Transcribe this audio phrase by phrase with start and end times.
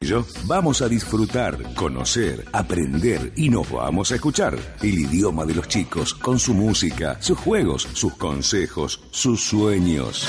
[0.00, 5.66] Yo vamos a disfrutar, conocer, aprender y nos vamos a escuchar el idioma de los
[5.66, 10.24] chicos con su música, sus juegos, sus consejos, sus sueños.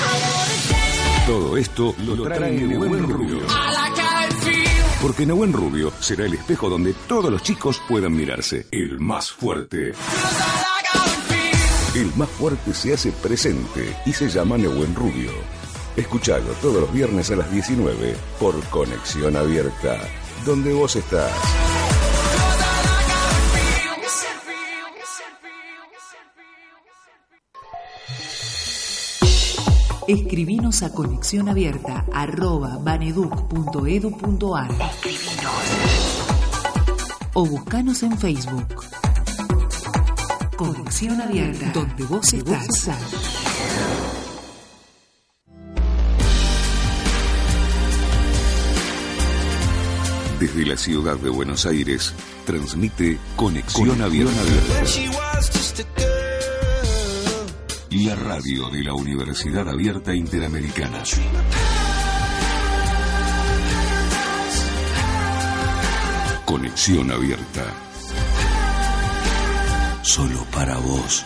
[1.27, 3.41] Todo esto lo trae Nehuen Rubio.
[5.03, 8.65] Porque Nehuen Rubio será el espejo donde todos los chicos puedan mirarse.
[8.71, 9.93] El más fuerte.
[11.95, 15.58] El más fuerte se hace presente y se llama Nehuen Rubio.
[15.99, 19.99] Escuchalo todos los viernes a las 19 por Conexión Abierta,
[20.45, 21.29] donde vos estás.
[30.07, 34.71] Escribinos a conexión abierta arroba baneduc.edu.ar
[37.33, 38.85] o buscanos en Facebook.
[40.55, 43.38] Conexión abierta, donde vos estás.
[50.39, 52.13] Desde la ciudad de Buenos Aires,
[52.45, 54.31] transmite Conexión Abierta.
[57.91, 61.03] La radio de la Universidad Abierta Interamericana.
[66.45, 67.73] Conexión Abierta.
[70.03, 71.25] Solo para vos.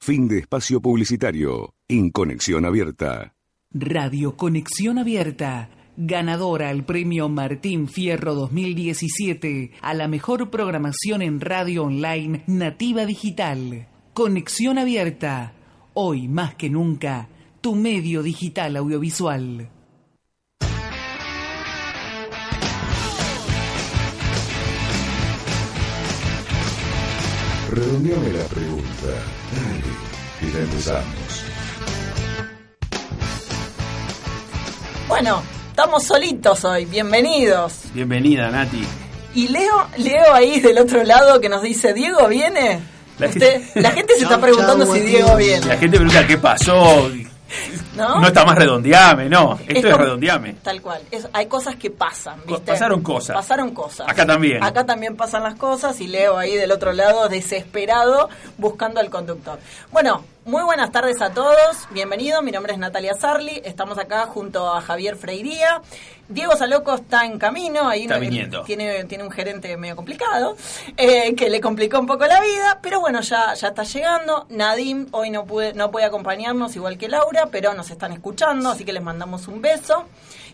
[0.00, 3.34] Fin de espacio publicitario en Conexión Abierta.
[3.70, 11.84] Radio Conexión Abierta, ganadora al premio Martín Fierro 2017 a la mejor programación en radio
[11.84, 13.88] online nativa digital.
[14.12, 15.54] Conexión Abierta,
[15.94, 17.28] hoy más que nunca,
[17.62, 19.70] tu medio digital audiovisual.
[27.70, 29.06] Redondeame la pregunta.
[29.54, 29.82] Dale,
[30.40, 31.27] que ya empezamos.
[35.08, 37.72] Bueno, estamos solitos hoy, bienvenidos.
[37.94, 38.82] Bienvenida, Nati.
[39.34, 42.80] Y Leo, Leo ahí del otro lado que nos dice, ¿Diego viene?
[43.18, 45.66] La Usted- la gente se está preguntando si Diego viene.
[45.66, 47.10] La gente pregunta qué pasó.
[47.98, 48.20] ¿No?
[48.20, 49.58] No está más redondeame, no.
[49.66, 50.52] Esto es, como- redondeame.
[50.62, 51.02] Tal cual.
[51.10, 52.72] Es- hay cosas que pasan, ¿viste?
[52.72, 53.34] pasaron cosas.
[53.36, 54.08] Pasaron cosas.
[54.08, 54.62] Acá también.
[54.62, 59.58] Acá también pasan las cosas y Leo ahí del otro lado desesperado buscando al conductor.
[59.90, 61.86] Bueno, muy buenas tardes a todos.
[61.90, 62.42] Bienvenidos.
[62.42, 63.60] Mi nombre es Natalia Sarli.
[63.64, 65.82] Estamos acá junto a Javier Freiría.
[66.30, 67.88] Diego Saloco está en camino.
[67.88, 68.62] Ahí Está viniendo.
[68.62, 70.56] Tiene, tiene un gerente medio complicado
[70.96, 72.78] eh, que le complicó un poco la vida.
[72.82, 74.46] Pero bueno, ya, ya está llegando.
[74.50, 78.84] Nadim hoy no, puede, no puede acompañarnos igual que Laura, pero nos están escuchando, así
[78.84, 80.04] que les mandamos un beso.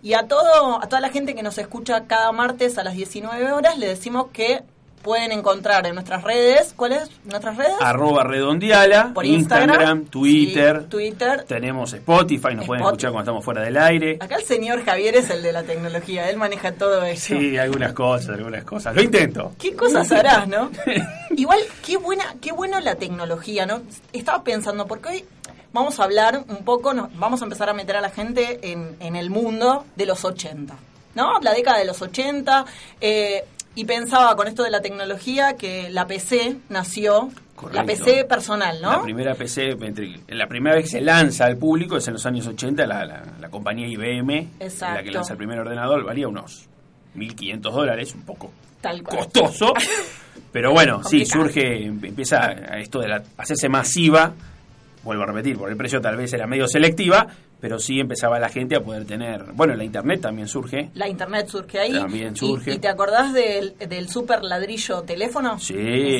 [0.02, 3.52] Y a todo a toda la gente que nos escucha cada martes a las 19
[3.52, 4.62] horas, le decimos que
[5.04, 6.72] pueden encontrar en nuestras redes.
[6.74, 7.10] ¿Cuáles?
[7.24, 7.74] ¿Nuestras redes?
[7.80, 9.12] Arroba redondeala.
[9.12, 10.80] Por Instagram, Instagram, Twitter.
[10.82, 11.44] sí, Twitter.
[11.46, 14.16] Tenemos Spotify, nos pueden escuchar cuando estamos fuera del aire.
[14.18, 17.38] Acá el señor Javier es el de la tecnología, él maneja todo eso.
[17.38, 18.96] Sí, algunas cosas, algunas cosas.
[18.96, 19.52] Lo intento.
[19.58, 20.70] ¿Qué cosas harás, no?
[21.36, 23.82] Igual, qué buena, qué bueno la tecnología, ¿no?
[24.12, 25.24] Estaba pensando, porque hoy
[25.74, 28.96] vamos a hablar un poco, nos, vamos a empezar a meter a la gente en,
[29.00, 30.74] en el mundo de los 80,
[31.16, 31.38] ¿no?
[31.40, 32.64] La década de los 80,
[33.02, 37.86] eh, y pensaba con esto de la tecnología que la PC nació, la Correcto.
[37.86, 38.92] PC personal, ¿no?
[38.92, 39.76] La primera PC,
[40.28, 43.22] la primera vez que se lanza al público es en los años 80, la, la-
[43.40, 44.48] la compañía IBM,
[44.80, 46.66] la que lanza el primer ordenador, valía unos
[47.16, 49.18] 1.500 dólares, un poco Tal cual.
[49.18, 49.72] costoso.
[50.52, 54.32] Pero bueno, sí, surge, em- empieza esto de la, hacerse masiva,
[55.04, 57.26] vuelvo a repetir, por el precio tal vez era medio selectiva,
[57.60, 60.90] pero sí empezaba la gente a poder tener, bueno, la internet también surge.
[60.94, 61.92] La internet surge ahí.
[61.92, 62.74] También surge.
[62.74, 65.58] ¿Y, te acordás del, del super ladrillo teléfono?
[65.58, 66.18] Sí.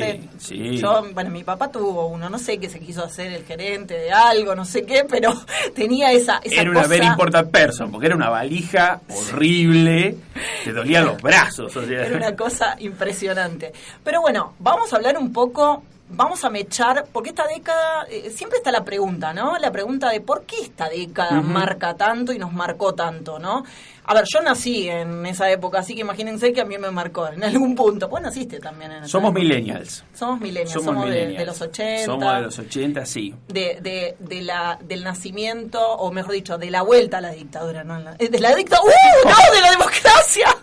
[0.77, 4.11] Yo, bueno, mi papá tuvo uno, no sé qué se quiso hacer el gerente de
[4.11, 5.33] algo, no sé qué, pero
[5.75, 6.89] tenía esa, esa Era una cosa.
[6.89, 10.15] very important person, porque era una valija horrible,
[10.63, 11.75] te dolían los brazos.
[11.75, 12.05] o sea.
[12.05, 13.71] Era una cosa impresionante.
[14.03, 18.57] Pero bueno, vamos a hablar un poco vamos a mechar, porque esta década, eh, siempre
[18.57, 19.57] está la pregunta, ¿no?
[19.57, 23.63] La pregunta de por qué esta década marca tanto y nos marcó tanto, ¿no?
[24.07, 27.27] A ver, yo nací en esa época, así que imagínense que a mí me marcó
[27.27, 28.07] en algún punto.
[28.07, 29.39] Vos naciste también en esa Somos época.
[29.41, 30.03] millennials.
[30.13, 31.47] Somos millennials, somos, de- De, millennials.
[31.47, 32.05] los 80.
[32.05, 33.33] Somos de los 80, sí.
[33.47, 37.83] de, de, de la, del nacimiento, o mejor dicho, de la vuelta a la dictadura,
[37.83, 37.99] ¿no?
[38.13, 39.27] De la dictadura, ¡uh!
[39.27, 39.55] ¡No!
[39.55, 40.55] ¡De la democracia!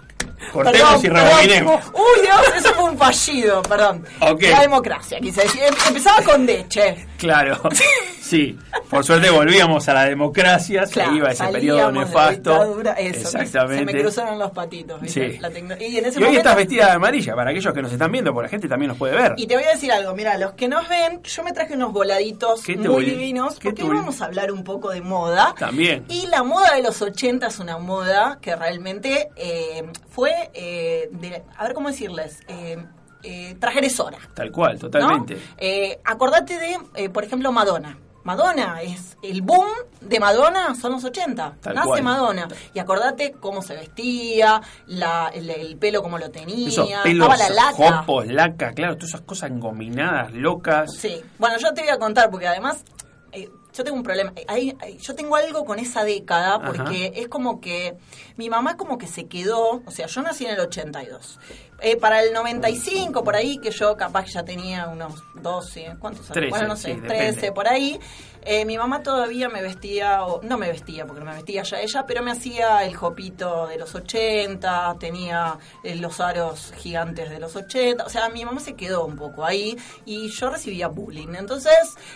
[0.53, 1.27] Cortemos y perdón.
[1.29, 1.85] rebobinemos.
[1.94, 4.05] Uy, Dios, eso fue un fallido, perdón.
[4.21, 5.62] La democracia, quise decir.
[5.62, 7.06] Em- Empezaba con D, che.
[7.19, 7.61] Claro,
[8.21, 8.59] sí.
[8.91, 12.83] Por suerte volvíamos a la democracia, se Claro, iba ese periodo de la nefasto.
[12.97, 13.79] eso, Exactamente.
[13.79, 15.33] Se me cruzaron los patitos, ¿viste?
[15.33, 15.39] Sí.
[15.39, 17.93] La y en ese Y hoy momento- estás vestida de amarilla, para aquellos que nos
[17.93, 19.35] están viendo, porque la gente también nos puede ver.
[19.37, 21.93] Y te voy a decir algo, mira, los que nos ven, yo me traje unos
[21.93, 25.55] voladitos ¿Qué muy divinos, ¿Qué porque hoy vamos a hablar un poco de moda.
[25.59, 26.05] También.
[26.09, 31.43] Y la moda de los 80 es una moda que realmente eh, fue, eh, de-
[31.56, 32.84] a ver cómo decirles, eh,
[33.23, 34.19] eh, transgresora.
[34.34, 35.38] Tal cual, totalmente.
[35.58, 37.99] Eh, acordate de, eh, por ejemplo, Madonna.
[38.25, 39.67] Madonna es el boom
[40.00, 41.56] de Madonna son los 80.
[41.61, 42.02] Tal Nace cual.
[42.05, 42.46] Madonna.
[42.73, 47.49] Y acordate cómo se vestía, la, el, el pelo como lo tenía, Esos pelos, la
[47.49, 47.73] lata.
[47.99, 50.93] jopos, laca, claro, todas esas cosas engominadas, locas.
[50.96, 52.84] Sí, bueno, yo te voy a contar porque además
[53.32, 54.32] eh, yo tengo un problema.
[54.36, 57.20] Eh, hay- hay- yo tengo algo con esa década porque Ajá.
[57.20, 57.96] es como que
[58.36, 61.38] mi mamá como que se quedó, o sea, yo nací en el 82.
[61.82, 66.32] Eh, para el 95, por ahí, que yo capaz ya tenía unos 12, ¿cuántos años?
[66.34, 67.52] 13, bueno, no sé, sí, 13, depende.
[67.52, 67.99] por ahí.
[68.44, 71.81] Eh, mi mamá todavía me vestía, o no me vestía porque no me vestía ya
[71.81, 77.38] ella, pero me hacía el jopito de los 80, tenía eh, los aros gigantes de
[77.38, 79.76] los 80, o sea, mi mamá se quedó un poco ahí
[80.06, 81.29] y yo recibía bullying.
[81.38, 81.73] Entonces,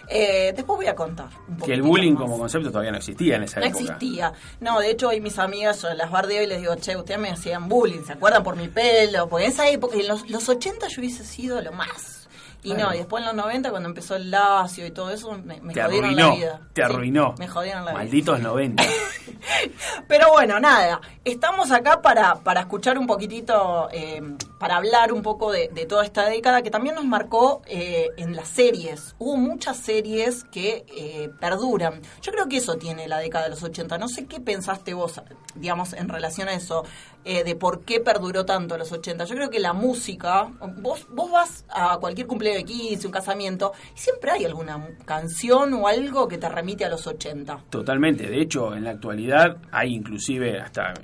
[0.08, 1.28] eh, después voy a contar.
[1.48, 2.22] un Que el bullying más.
[2.22, 3.84] como concepto todavía no existía en esa No época.
[3.84, 4.32] existía.
[4.58, 7.30] No, de hecho, hoy mis amigas, yo las bardeo y les digo, che, ustedes me
[7.30, 9.28] hacían bullying, ¿se acuerdan por mi pelo?
[9.28, 12.28] Porque en esa época, en los, los 80 yo hubiese sido lo más.
[12.62, 12.88] Y Claro.
[12.88, 15.72] no, y después en los 90, cuando empezó el lacio y todo eso, me, me
[15.72, 16.60] Te jodieron arruinó, la vida.
[16.72, 17.34] te Sí, arruinó.
[17.38, 18.00] me jodieron la vida.
[18.02, 18.82] Malditos 90.
[20.08, 24.20] Pero bueno, nada, estamos acá para, para escuchar un poquitito, eh,
[24.58, 28.34] para hablar un poco de, de toda esta década que también nos marcó eh, en
[28.34, 29.14] las series.
[29.18, 32.00] Hubo muchas series que eh, perduran.
[32.22, 33.98] Yo creo que eso tiene la década de los 80.
[33.98, 35.20] No sé qué pensaste vos,
[35.54, 36.84] digamos, en relación a eso,
[37.28, 39.24] eh, de por qué perduró tanto los 80.
[39.24, 40.48] Yo creo que la música,
[40.80, 45.74] vos, vos vas a cualquier cumpleaños de 15, un casamiento, y siempre hay alguna canción
[45.74, 47.64] o algo que te remite a los 80.
[47.68, 48.28] Totalmente.
[48.28, 50.94] De hecho, en la actualidad hay inclusive hasta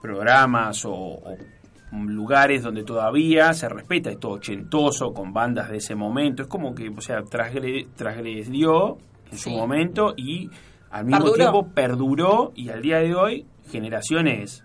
[0.00, 1.36] programas o, o
[1.90, 6.42] lugares donde todavía se respeta esto ochentoso con bandas de ese momento.
[6.42, 10.48] Es como que, o sea, transgredió en su momento y
[10.90, 11.36] al mismo Perduró.
[11.36, 14.64] tiempo perduró y al día de hoy generaciones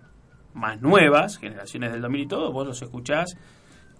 [0.53, 3.35] más nuevas, generaciones del 2000 y todo, vos los escuchás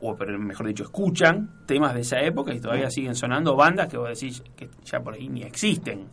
[0.01, 3.97] o pero mejor dicho, escuchan temas de esa época y todavía siguen sonando bandas que
[3.97, 6.07] vos decís que ya por ahí ni existen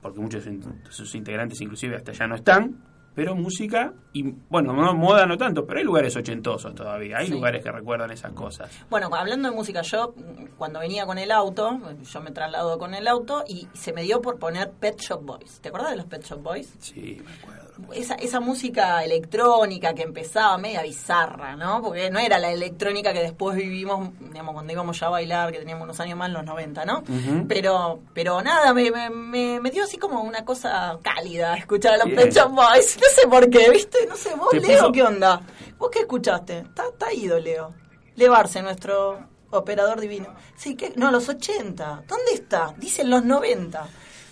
[0.00, 0.60] porque muchos de
[0.90, 2.76] sus integrantes inclusive hasta ya no están,
[3.16, 7.32] pero música y bueno, no, moda no tanto, pero hay lugares ochentosos todavía, hay Sí.
[7.32, 8.70] lugares que recuerdan esas cosas.
[8.88, 12.94] Bueno, hablando de música, yo mm, cuando venía con el auto, yo me traslado con
[12.94, 15.60] el auto y se me dio por poner Pet Shop Boys.
[15.60, 16.72] ¿Te acuerdas de los Pet Shop Boys?
[16.78, 17.67] Sí, me acuerdo.
[17.92, 21.80] Esa, esa música electrónica que empezaba media bizarra, ¿no?
[21.82, 25.58] Porque no era la electrónica que después vivimos, digamos, cuando íbamos ya a bailar, que
[25.58, 27.02] teníamos unos años más en los 90, ¿no?
[27.48, 32.04] Pero pero nada, me, me, me, me dio así como una cosa cálida escuchar a
[32.04, 32.08] los.
[32.14, 32.96] Pet Shop Boys.
[33.00, 33.98] No sé por qué, ¿viste?
[34.08, 35.40] No sé, vos, Leo, puso- ¿qué onda?
[35.78, 36.58] ¿Vos qué escuchaste?
[36.58, 37.72] Está, está ido, Leo.
[38.16, 39.20] Levarse, nuestro
[39.50, 40.34] operador divino.
[40.56, 42.02] Sí, que no, los 80.
[42.08, 42.74] ¿Dónde está?
[42.76, 43.86] Dicen los 90.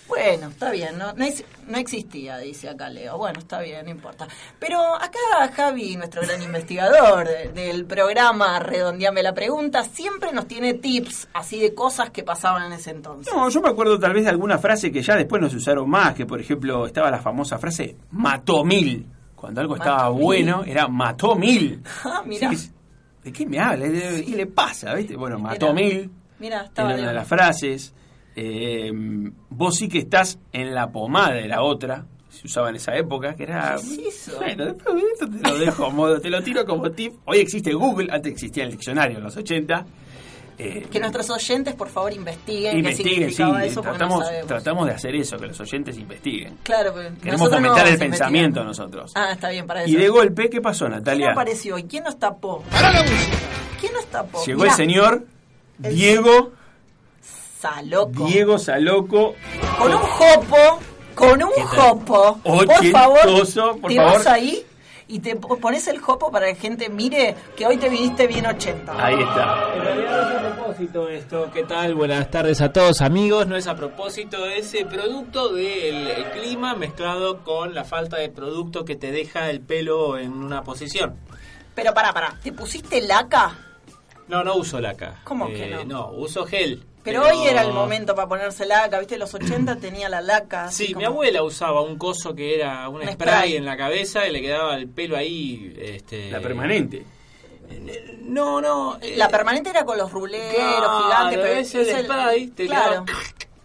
[0.07, 3.17] Bueno, está bien, no, no, ex- no existía, dice acá Leo.
[3.17, 4.27] Bueno, está bien, no importa.
[4.57, 5.19] Pero acá
[5.53, 11.59] Javi, nuestro gran investigador de- del programa Redondeame la Pregunta, siempre nos tiene tips así
[11.59, 13.33] de cosas que pasaban en ese entonces.
[13.33, 15.89] No, yo me acuerdo tal vez de alguna frase que ya después no se usaron
[15.89, 19.05] más, que por ejemplo estaba la famosa frase mató mil.
[19.35, 20.23] Cuando algo estaba mil.
[20.23, 21.81] bueno, era mató mil.
[22.05, 22.49] Ah, mirá.
[22.55, 22.71] Sí,
[23.23, 23.87] ¿De qué me habla?
[23.89, 24.93] ¿De- ¿Qué le pasa?
[24.95, 25.15] ¿Viste?
[25.17, 26.09] Bueno, mató mil.
[26.39, 27.93] Mira, estaba Era una de- las frases.
[28.39, 28.91] Eh,
[29.49, 32.05] vos sí que estás en la pomada de la otra.
[32.29, 33.77] Se usaba en esa época, que era.
[33.81, 34.37] ¿Qué es eso?
[34.37, 37.13] Bueno, después esto te lo dejo a modo, te lo tiro como tip.
[37.25, 39.85] Hoy existe Google, antes existía el diccionario en los 80.
[40.59, 44.47] Eh, Que nuestros oyentes, por favor, investiguen, investiguen, qué sí, significaba eso, porque no tratamos,
[44.47, 46.57] tratamos de hacer eso, que los oyentes investiguen.
[46.63, 49.11] Claro, pero Queremos no fomentar el pensamiento nosotros.
[49.15, 49.89] Ah, está bien, para eso.
[49.91, 51.31] y de golpe, ¿qué pasó, ¿Quién Natalia?
[51.31, 51.77] apareció?
[51.79, 52.63] ¿Y quién nos tapó?
[53.79, 54.43] ¿Quién nos tapó?
[54.45, 55.25] Llegó Mirá, el señor
[55.83, 56.51] El- Diego,
[57.75, 58.25] Saloco.
[58.25, 59.35] Diego Saloco,
[59.77, 60.79] Con un jopo,
[61.15, 62.39] con un jopo.
[62.43, 63.19] Por favor,
[63.81, 64.13] por ¿te favor.
[64.13, 64.63] vas ahí?
[65.09, 68.27] y te po- pones el jopo para que la gente mire que hoy te viniste
[68.27, 68.91] bien 80.
[69.05, 69.71] Ahí está.
[69.75, 71.49] En realidad no es a propósito esto.
[71.53, 71.95] ¿Qué tal?
[71.95, 73.47] Buenas tardes a todos amigos.
[73.47, 78.97] No es a propósito ese producto del clima mezclado con la falta de producto que
[78.97, 81.15] te deja el pelo en una posición.
[81.73, 83.55] Pero pará, pará, ¿te pusiste laca?
[84.27, 85.19] No, no uso laca.
[85.23, 85.83] ¿Cómo que no?
[85.85, 86.83] No, uso gel.
[87.03, 89.17] Pero, hoy era el momento para ponerse laca, ¿viste?
[89.17, 90.65] Los 80 tenía la laca.
[90.65, 93.55] así Sí, mi abuela usaba un coso que era un, Un spray, spray.
[93.55, 95.73] en la cabeza y le quedaba el pelo ahí.
[95.79, 97.05] Este, La permanente.
[98.23, 98.97] No, no.
[99.01, 103.05] eh, La permanente era con los ruleros Claro, gigantes, pero ese el- spray te claro.
[103.05, 103.19] quedaba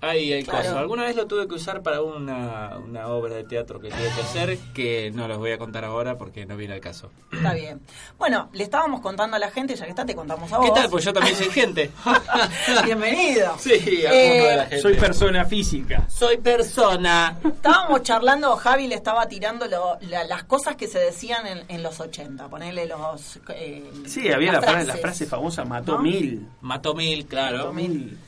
[0.04, 0.58] Ahí hay Claro.
[0.64, 0.76] cosas.
[0.78, 4.20] Alguna vez lo tuve que usar para una, una obra de teatro que tuve que
[4.20, 7.12] hacer, que no los voy a contar ahora porque no viene al caso.
[7.32, 7.80] Está bien.
[8.18, 10.90] Bueno, le estábamos contando a la gente, ya que está, te contamos a ¿Qué tal?
[10.90, 11.90] Pues yo también soy gente.
[12.84, 13.56] Bienvenido.
[13.58, 14.80] Sí, al Eh, mundo de la gente.
[14.80, 16.04] Soy persona física.
[16.08, 17.38] Soy persona.
[17.44, 21.82] Estábamos charlando, Javi le estaba tirando lo- la- las cosas que se decían en, en
[21.82, 23.38] los 80, ponerle los...
[23.50, 25.00] eh, Sí, había la las frase, la frases.
[25.00, 26.02] frase famosa, mató ¿No?
[26.02, 26.44] mil.
[26.60, 27.58] Mató mil, claro.
[27.58, 28.18] Mató mil.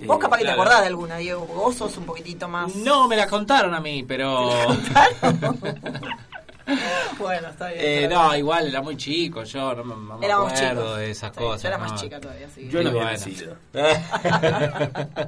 [0.00, 2.74] Eh, Vos capaz que te acordás de alguna, Diego, porque vos sos un poquitito más...
[2.76, 4.48] No, me la contaron a mí, pero...
[7.18, 7.80] bueno, está bien.
[7.80, 8.10] Eh, está bien.
[8.10, 10.96] no, igual era muy chico, yo no, me- no acuerdo chicos.
[10.98, 11.62] de esas Sí, cosas.
[11.62, 11.84] Yo era no.
[11.84, 12.68] más chica todavía, sí.
[12.70, 13.18] Yo no había bueno.
[13.18, 13.56] nacido.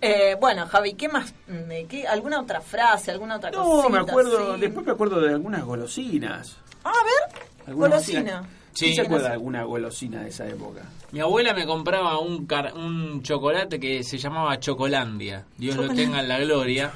[0.00, 1.34] Eh, bueno, Javi, ¿qué más?
[1.46, 3.88] Mm, eh, ¿Qué, ¿Alguna otra frase, alguna otra No, cosita?
[3.90, 6.56] me acuerdo, después me acuerdo de algunas golosinas.
[6.84, 8.42] Ah, a ver, Algunas golosina.
[8.72, 8.86] Sí.
[8.86, 10.80] ¿Quién se acuerda de alguna golosina de esa época?
[11.14, 16.18] Mi abuela me compraba un, car- un chocolate que se llamaba Chocolandia, Dios lo tenga
[16.18, 16.90] en la gloria,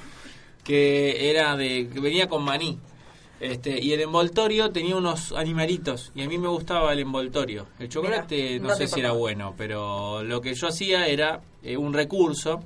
[0.64, 2.80] que era de que venía con maní.
[3.38, 7.68] Este, y el envoltorio tenía unos animalitos y a mí me gustaba el envoltorio.
[7.78, 11.40] El chocolate Mira, no, no sé si era bueno, pero lo que yo hacía era
[11.62, 12.58] eh, un recurso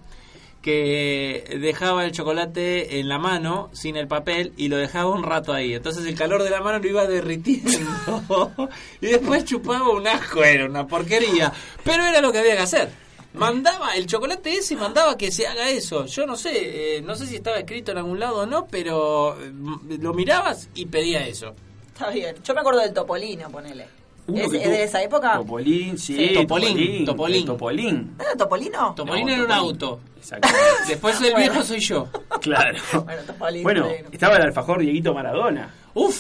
[0.63, 5.53] que dejaba el chocolate en la mano sin el papel y lo dejaba un rato
[5.53, 5.75] ahí.
[5.75, 8.53] Entonces el calor de la mano lo iba derritiendo
[9.01, 11.53] y después chupaba un asco, era una porquería.
[11.85, 12.91] Pero era lo que había que hacer.
[13.35, 16.07] Mandaba el chocolate ese y mandaba que se haga eso.
[16.07, 19.37] Yo no sé, eh, no sé si estaba escrito en algún lado o no, pero
[19.41, 19.53] eh,
[19.99, 21.55] lo mirabas y pedía eso.
[21.93, 22.37] Está bien.
[22.45, 24.02] Yo me acuerdo del Topolino, ponele.
[24.27, 25.35] Uno ¿Es, que es de esa época?
[25.39, 26.15] Topolín, sí.
[26.15, 27.05] Sí, Topolín, Topolín.
[27.05, 27.47] Topolín.
[27.47, 28.15] Topolín.
[28.19, 28.95] ¿No era Topolino?
[28.95, 29.69] Topolino No, era un Topolín.
[29.69, 30.01] auto.
[30.19, 30.63] Exactamente.
[30.89, 31.39] Después el Bueno.
[31.53, 32.09] viejo soy yo.
[32.41, 32.79] claro.
[33.05, 33.63] Bueno, Topolino.
[33.65, 35.75] Bueno, estaba el alfajor Dieguito Maradona.
[35.95, 36.19] Uf,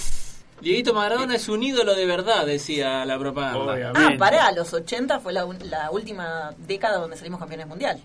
[0.61, 3.59] Dieguito Maradona es un ídolo de verdad, decía la propaganda.
[3.73, 4.15] Obviamente.
[4.15, 8.01] Ah, pará, los 80 fue la, un- la última década donde salimos campeones mundial.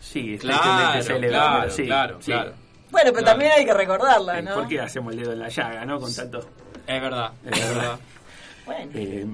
[0.00, 2.26] Sí, Claro, claro, sí, claro, sí.
[2.32, 2.52] claro.
[2.90, 3.26] Bueno, pero Claro.
[3.26, 4.54] también hay que recordarla, ¿no?
[4.54, 5.98] ¿Por qué hacemos el dedo en la llaga, no?
[5.98, 6.40] Con tanto...
[6.86, 7.98] Es verdad, es verdad.
[8.66, 9.26] Bueno, Eh,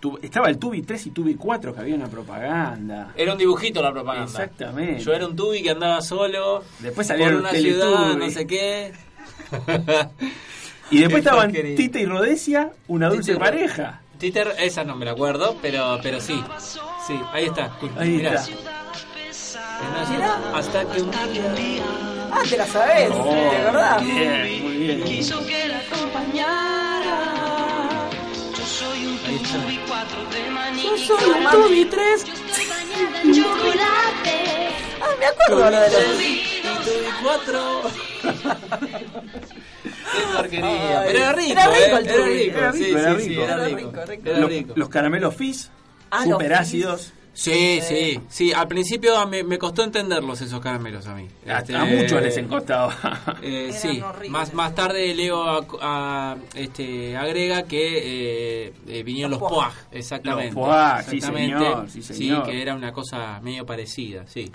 [0.00, 3.12] tu- estaba el Tubi 3 y Tubi 4 que había una propaganda.
[3.16, 4.24] Era un dibujito la propaganda.
[4.30, 5.00] Exactamente.
[5.02, 8.92] Yo era un tubi que andaba solo Después por salieron una ciudad, no sé qué.
[10.90, 11.52] Y después estaban.
[11.52, 14.00] Tita y Rodesia, una dulce Tita y- pareja.
[14.18, 16.42] Twitter, esa no me la acuerdo, pero, pero sí.
[17.06, 17.70] Sí, ahí está.
[17.98, 18.34] Ahí Mirá.
[18.34, 18.50] está.
[20.10, 20.36] Mirá.
[20.54, 21.84] Hasta que un día...
[22.32, 24.00] ah, te la sabés, Oh, ¿de verdad?
[24.00, 25.02] Bien, muy bien.
[25.04, 25.34] Ahí está.
[25.36, 25.46] Yo
[29.46, 32.24] soy un Tubi 3.
[35.00, 36.04] Ah, me acuerdo lo de los...
[36.84, 37.82] Tubi 4.
[40.12, 41.02] Qué porquería.
[41.06, 41.98] Pero era rico, era rico ¿eh?
[41.98, 43.42] el Era rico, Era sí, rico, era sí, sí, rico.
[43.42, 43.76] era Era rico.
[43.78, 44.22] rico, rico.
[44.28, 44.72] Era Los, rico.
[44.76, 45.68] los caramelos Fizz,
[46.10, 46.58] Ah, los super Fizz.
[46.60, 47.12] ácidos.
[47.40, 48.52] Sí, sí, sí.
[48.52, 51.28] Al principio me, me costó entenderlos esos caramelos a mí.
[51.46, 52.96] A, Este, a muchos les encostaba.
[53.42, 54.30] Eh, sí, horribles.
[54.30, 59.72] más más tarde Leo a- a- este, agrega que eh, eh, vinieron los Los Poag,
[59.92, 60.46] exactamente.
[60.56, 62.42] Los Poag, sí, señor, sí, señor.
[62.44, 64.50] que era una cosa medio parecida, sí.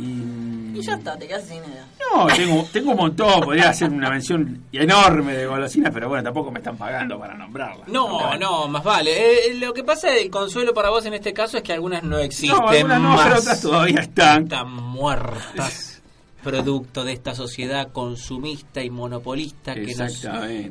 [0.00, 0.50] Y...
[0.78, 1.84] Y ya está, te quedas sin idea.
[2.14, 3.40] No, tengo, tengo un montón.
[3.42, 7.88] Podría hacer una mención enorme de golosinas, pero bueno, tampoco me están pagando para nombrarlas.
[7.88, 9.48] No, no, más vale.
[9.48, 12.18] Eh, lo que pasa, el consuelo para vos en este caso es que algunas no
[12.18, 14.44] existen No, algunas no, pero otras todavía están.
[14.44, 16.02] Están muertas.
[16.42, 20.26] Producto de esta sociedad consumista y monopolista que nos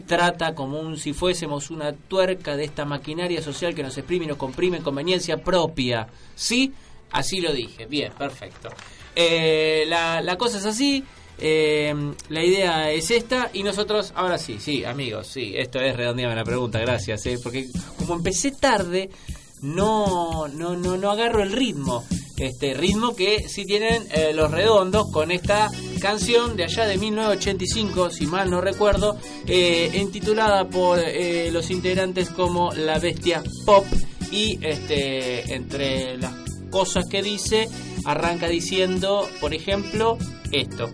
[0.08, 4.30] trata como un, si fuésemos una tuerca de esta maquinaria social que nos exprime y
[4.30, 6.08] nos comprime en conveniencia propia.
[6.34, 6.74] ¿Sí?
[7.12, 7.86] Así lo dije.
[7.86, 8.70] Bien, perfecto.
[9.22, 11.04] Eh, la, cosa es así.
[11.40, 11.94] eh,
[12.30, 16.46] la idea es esta y nosotros, ahora sí, sí, amigos, sí, esto es redondeame la
[16.46, 19.10] pregunta, gracias, eh, porque como empecé tarde,
[19.62, 22.06] no, no, no, no agarro el ritmo,
[22.38, 28.26] este ritmo que sí tienen los redondos con esta canción de allá de 1985, si
[28.26, 31.00] mal no recuerdo, intitulada por
[31.52, 33.84] los integrantes como La Bestia Pop
[34.32, 36.34] y este entre las
[36.70, 37.68] cosas que dice
[38.06, 40.18] arranca diciendo, por ejemplo,
[40.52, 40.92] esto.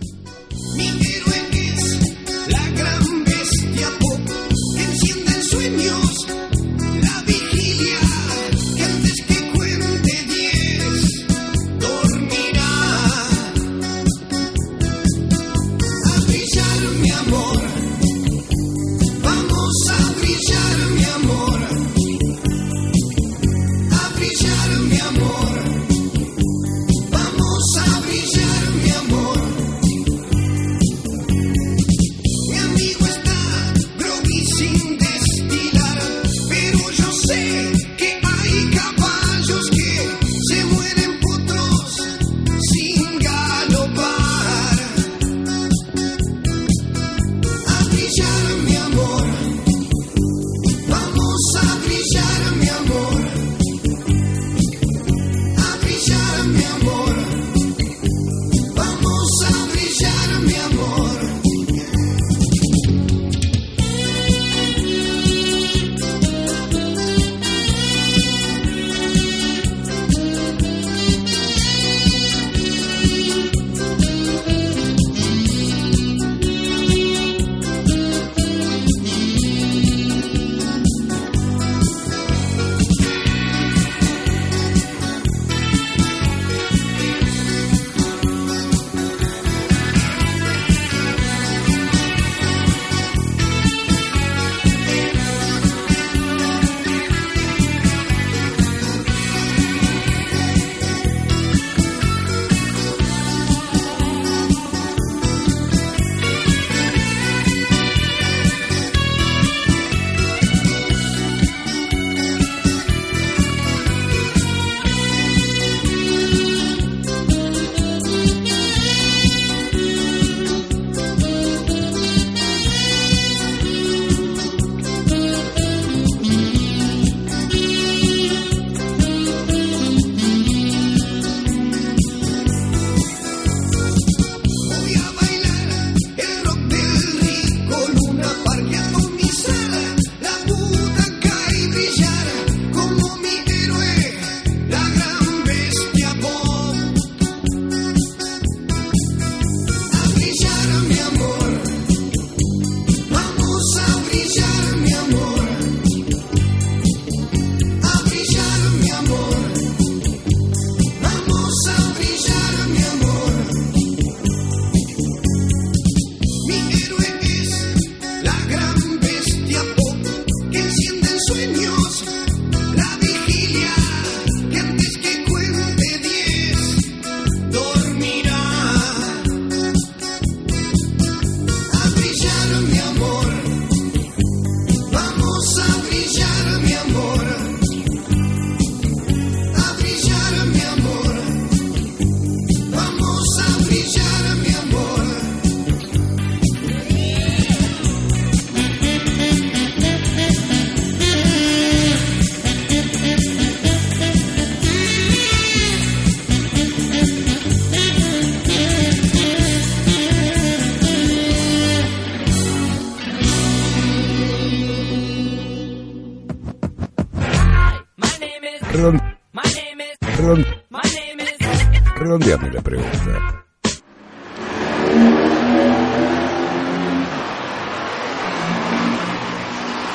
[222.15, 223.45] Redondeame la pregunta.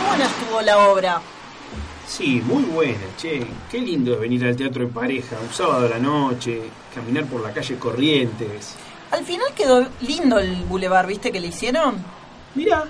[0.09, 1.23] Buena estuvo la obra.
[2.07, 3.47] Sí, muy buena, che.
[3.71, 6.63] Qué lindo es venir al teatro en pareja, un sábado a la noche,
[6.95, 8.75] caminar por la calle Corrientes.
[9.13, 11.97] Al final quedó lindo el bulevar, ¿viste que le hicieron?
[12.55, 12.85] Mirá,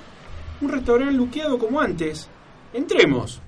[0.60, 2.28] un restaurante luqueado como antes.
[2.72, 3.40] Entremos.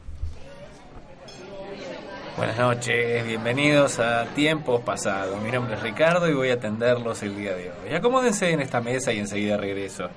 [2.37, 5.41] Buenas noches, bienvenidos a Tiempos Pasados.
[5.43, 7.95] Mi nombre es Ricardo y voy a atenderlos el día de hoy.
[7.95, 10.09] Acomódense en esta mesa y enseguida regreso.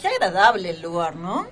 [0.00, 1.48] Qué agradable el lugar, ¿no?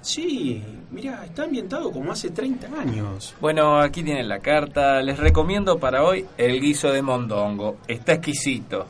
[0.00, 3.34] Sí, mirá, está ambientado como hace 30 años.
[3.42, 5.02] Bueno, aquí tienen la carta.
[5.02, 7.76] Les recomiendo para hoy el guiso de mondongo.
[7.86, 8.86] Está exquisito.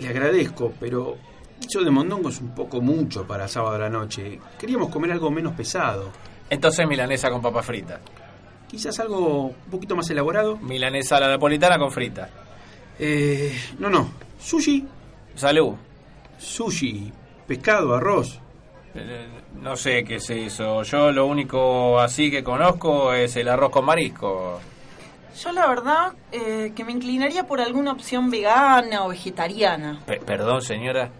[0.00, 1.16] Le agradezco, pero
[1.64, 4.40] eso de mondongo es un poco mucho para sábado a la noche.
[4.58, 6.10] Queríamos comer algo menos pesado.
[6.50, 8.00] Entonces milanesa con papa frita.
[8.72, 10.56] Quizás algo un poquito más elaborado.
[10.56, 12.28] Milanesa a la napolitana con frita.
[12.98, 14.08] Eh, no, no.
[14.40, 14.84] Sushi,
[15.36, 15.74] Salud.
[16.38, 17.12] sushi,
[17.46, 18.40] pescado, arroz.
[18.94, 19.28] Eh,
[19.60, 20.82] No sé qué es eso.
[20.82, 24.58] Yo lo único así que conozco es el arroz con marisco.
[25.40, 30.00] Yo la verdad eh, que me inclinaría por alguna opción vegana o vegetariana.
[30.06, 31.10] Pe- perdón, señora.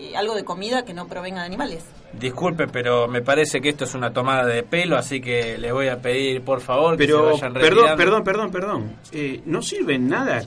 [0.00, 1.84] Eh, algo de comida que no provenga de animales.
[2.14, 5.88] Disculpe, pero me parece que esto es una tomada de pelo, así que le voy
[5.88, 7.96] a pedir, por favor, que Pero, se vayan perdón, retirando.
[7.96, 8.96] perdón, perdón, perdón.
[9.12, 10.42] Eh, ¿No sirve nada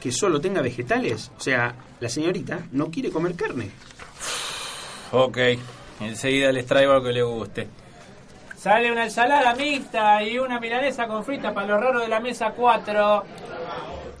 [0.00, 1.32] que solo tenga vegetales?
[1.38, 3.70] O sea, la señorita no quiere comer carne.
[5.12, 5.38] Ok,
[6.00, 7.68] enseguida les traigo algo que le guste.
[8.56, 12.50] Sale una ensalada mixta y una milanesa con frita para los raros de la mesa
[12.50, 13.24] 4.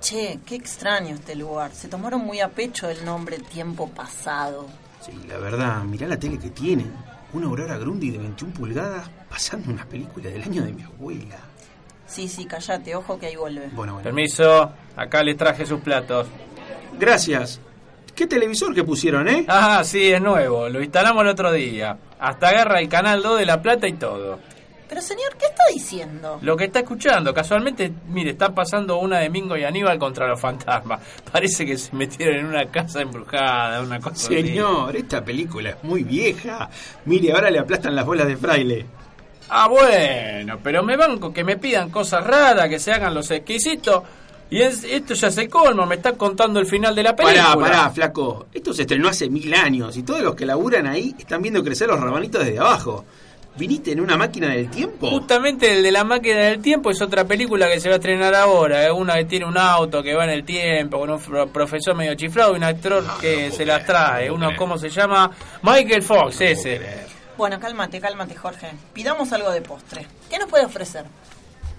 [0.08, 1.70] Che, qué extraño este lugar.
[1.74, 4.66] Se tomaron muy a pecho el nombre tiempo pasado.
[5.02, 6.90] Sí, la verdad, mirá la tele que tienen.
[7.34, 11.36] Una Aurora Grundy de 21 pulgadas pasando una película del año de mi abuela.
[12.06, 13.68] Sí, sí, callate, ojo que ahí vuelve.
[13.74, 14.02] Bueno, bueno.
[14.02, 16.26] Permiso, acá les traje sus platos.
[16.98, 17.60] Gracias.
[18.14, 19.44] ¿Qué televisor que pusieron, eh?
[19.46, 21.98] Ah, sí, es nuevo, lo instalamos el otro día.
[22.18, 24.38] Hasta agarra el canal 2 de La Plata y todo.
[24.88, 26.38] Pero señor, ¿qué está diciendo?
[26.40, 30.40] Lo que está escuchando, casualmente, mire, está pasando una de Mingo y Aníbal contra los
[30.40, 31.00] fantasmas.
[31.32, 34.34] Parece que se metieron en una casa embrujada, una cosa así.
[34.34, 36.70] Señor, esta película es muy vieja.
[37.04, 38.86] Mire, ahora le aplastan las bolas de fraile.
[39.50, 44.02] Ah, bueno, pero me banco que me pidan cosas raras, que se hagan los exquisitos.
[44.50, 47.54] Y es- esto ya se colmo, me está contando el final de la película.
[47.54, 48.46] Pará, pará, flaco.
[48.52, 51.88] Esto se estrenó hace mil años y todos los que laburan ahí están viendo crecer
[51.88, 53.04] los rabanitos desde abajo.
[53.58, 55.10] ¿Viniste en una máquina del tiempo?
[55.10, 58.34] Justamente el de la máquina del tiempo es otra película que se va a estrenar
[58.34, 58.84] ahora.
[58.86, 61.94] Es una que tiene un auto que va en el tiempo, con un pro- profesor
[61.96, 64.30] medio chiflado y un actor que se las trae.
[64.30, 65.30] Uno, ¿cómo se llama?
[65.62, 66.80] Michael Fox, ese.
[67.36, 68.68] Bueno, cálmate, cálmate, Jorge.
[68.92, 70.06] Pidamos algo de postre.
[70.30, 71.04] ¿Qué nos puede ofrecer?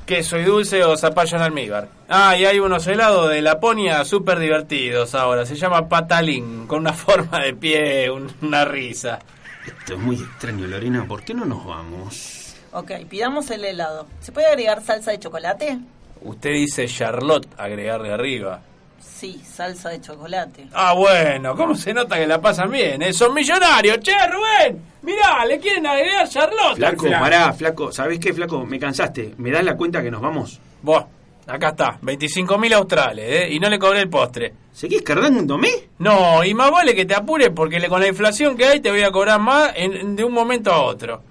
[0.05, 1.87] Queso y dulce o zapallo en almíbar.
[2.07, 5.45] Ah, y hay unos helados de Laponia súper divertidos ahora.
[5.45, 9.19] Se llama patalín, con una forma de pie, un- una risa.
[9.65, 11.06] Esto es muy extraño, Lorena.
[11.08, 12.56] ¿Por qué no nos vamos?
[12.72, 14.08] Ok, pidamos el helado.
[14.22, 15.80] ¿Se puede agregar salsa de chocolate?
[16.22, 18.62] Usted dice Charlotte, agregarle arriba.
[19.00, 20.67] Sí, salsa de chocolate.
[20.74, 23.02] Ah, bueno, ¿cómo se nota que la pasan bien?
[23.02, 23.13] eh?
[23.13, 24.00] Son millonarios.
[24.00, 26.76] Che, Rubén, mirá, le quieren agregar Charlotte.
[26.76, 27.22] Flaco, al flan.
[27.22, 27.91] pará, flaco.
[27.91, 28.65] ¿Sabés qué, flaco?
[28.65, 29.34] Me cansaste.
[29.38, 30.60] ¿Me das la cuenta que nos vamos?
[30.82, 31.06] Vos,
[31.49, 33.49] acá está, 25 mil australes, ¿eh?
[33.51, 34.53] Y no le cobré el postre.
[34.71, 35.69] ¿Seguís cargándome?
[35.97, 38.89] No, y más vale que te apures porque le- con la inflación que hay te
[38.91, 41.21] voy a cobrar más en- de un momento a otro.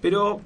[0.00, 0.40] Pero,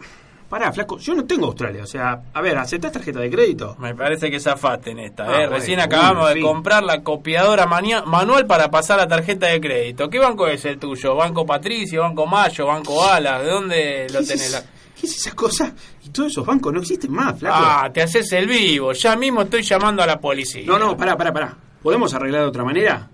[0.48, 0.98] pará, flaco.
[0.98, 1.82] Yo no tengo Australia.
[1.84, 3.76] O sea, a ver, ¿aceptás tarjeta de crédito?
[3.78, 5.30] Me parece que zafaste en esta, Ah, ¿eh?
[5.46, 9.60] bueno, Recién bueno, acabamos de comprar la copiadora mania- manual para pasar la tarjeta de
[9.60, 10.08] crédito.
[10.08, 11.14] ¿Qué banco es el tuyo?
[11.14, 13.42] ¿Banco Patricio, Banco Mayo, Banco Alas?
[13.42, 14.52] ¿De dónde lo ¿Qué es tenés?
[14.52, 14.64] la-
[15.00, 15.72] ¿Qué es esa cosa?
[16.04, 17.56] Y todos esos bancos no existen más, flaco.
[17.58, 18.92] Ah, te haces el vivo.
[18.92, 20.64] Ya mismo estoy llamando a la policía.
[20.66, 21.56] no, no, pará, pará, pará.
[21.82, 23.08] ¿Podemos arreglar de otra manera?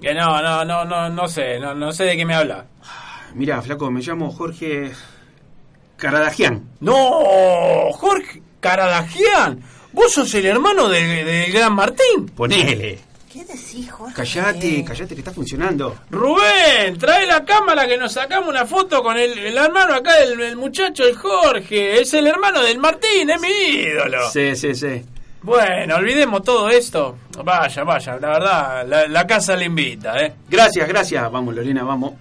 [0.00, 2.64] Que no, no, no, no, no sé, no, no sé de qué me habla.
[3.34, 4.92] Mirá, flaco, me llamo Jorge
[5.96, 6.70] Caradagian.
[6.80, 9.62] No, Jorge Caradagian.
[9.92, 12.26] Vos sos el hermano del del gran Martín.
[12.34, 12.98] Ponele.
[13.36, 14.14] ¿Qué decís, Jorge?
[14.14, 15.94] Callate, callate que está funcionando.
[16.08, 20.40] Rubén, trae la cámara que nos sacamos una foto con el, el hermano acá del
[20.40, 22.00] el muchacho, el Jorge.
[22.00, 24.30] Es el hermano del Martín, es mi ídolo.
[24.30, 25.02] Sí, sí, sí.
[25.42, 27.18] Bueno, olvidemos todo esto.
[27.44, 30.32] Vaya, vaya, la verdad, la, la casa le invita, ¿eh?
[30.48, 31.30] Gracias, gracias.
[31.30, 32.14] Vamos, Lorena, vamos.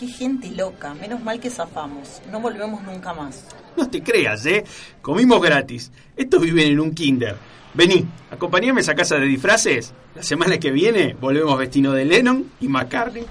[0.00, 0.94] Qué gente loca.
[0.94, 2.22] Menos mal que zafamos.
[2.30, 3.44] No volvemos nunca más.
[3.76, 4.64] No te creas, ¿eh?
[5.02, 5.92] Comimos gratis.
[6.16, 7.36] Estos viven en un kinder.
[7.76, 9.92] Vení, acompáñame a esa casa de disfraces.
[10.14, 13.26] La semana que viene volvemos vestidos de Lennon y McCartney.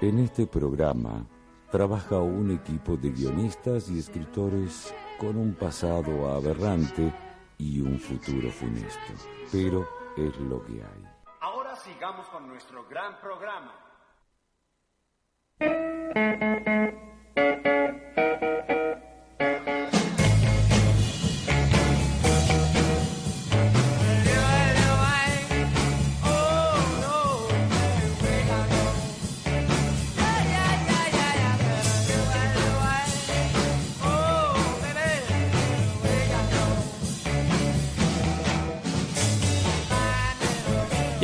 [0.00, 1.24] En este programa
[1.70, 7.12] trabaja un equipo de guionistas y escritores con un pasado aberrante
[7.58, 9.12] y un futuro funesto.
[9.52, 11.04] Pero es lo que hay.
[11.40, 13.72] Ahora sigamos con nuestro gran programa.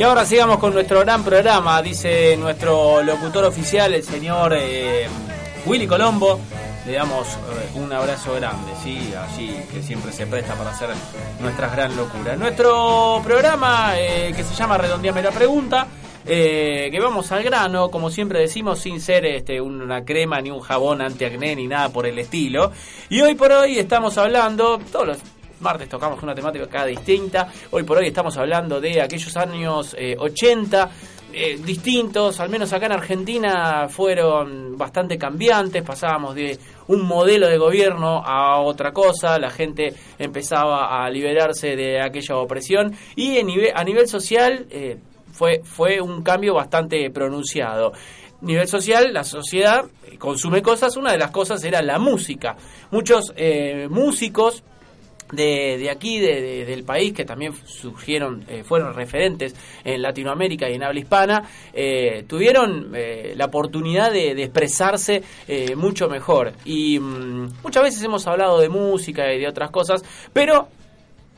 [0.01, 5.07] Y ahora sigamos con nuestro gran programa, dice nuestro locutor oficial, el señor eh,
[5.65, 6.39] Willy Colombo.
[6.85, 10.89] Le damos eh, un abrazo grande, sí, allí que siempre se presta para hacer
[11.39, 12.39] nuestras gran locuras.
[12.39, 15.85] Nuestro programa eh, que se llama Redondeame la Pregunta,
[16.25, 20.61] eh, que vamos al grano, como siempre decimos, sin ser este, una crema ni un
[20.61, 22.71] jabón antiacné ni nada por el estilo.
[23.09, 25.17] Y hoy por hoy estamos hablando, todos los
[25.61, 27.47] martes tocamos una temática cada distinta.
[27.69, 30.89] Hoy por hoy estamos hablando de aquellos años eh, 80.
[31.33, 37.57] Eh, distintos, al menos acá en Argentina fueron bastante cambiantes, pasábamos de un modelo de
[37.57, 43.71] gobierno a otra cosa, la gente empezaba a liberarse de aquella opresión y en nive-
[43.73, 44.97] a nivel social eh,
[45.31, 47.93] fue, fue un cambio bastante pronunciado.
[48.41, 49.85] Nivel social, la sociedad
[50.17, 52.55] consume cosas, una de las cosas era la música.
[52.89, 54.63] Muchos eh, músicos
[55.31, 60.69] de, de aquí, de, de- del país, que también surgieron, eh, fueron referentes en Latinoamérica
[60.69, 65.23] y en habla hispana, eh, tuvieron eh, la oportunidad de, expresarse
[65.75, 66.53] mucho mejor.
[66.65, 70.67] Y mm, muchas veces hemos hablado de música y de otras cosas, pero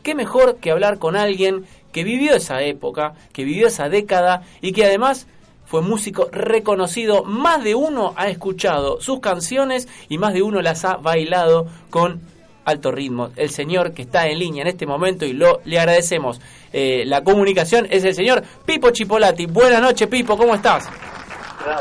[0.03, 4.71] qué mejor que hablar con alguien que vivió esa época, que vivió esa década y
[4.73, 5.27] que además
[5.65, 7.23] fue músico reconocido.
[7.23, 12.21] Más de uno ha escuchado sus canciones y más de uno las ha bailado con
[12.65, 13.29] alto ritmo.
[13.35, 16.39] El señor que está en línea en este momento y lo le agradecemos
[16.71, 19.45] eh, la comunicación es el señor Pipo Chipolati.
[19.45, 20.89] Buenas noches, Pipo, ¿cómo estás?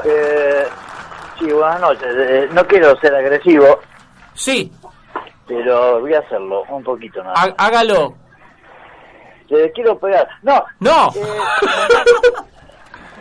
[0.04, 0.64] Eh,
[1.38, 2.08] sí, buenas noches.
[2.16, 3.80] Eh, no quiero ser agresivo,
[4.34, 4.70] Sí,
[5.46, 7.34] pero voy a hacerlo un poquito nada.
[7.36, 8.14] há- hágalo.
[9.48, 10.26] Te quiero pegar.
[10.42, 11.10] No, No.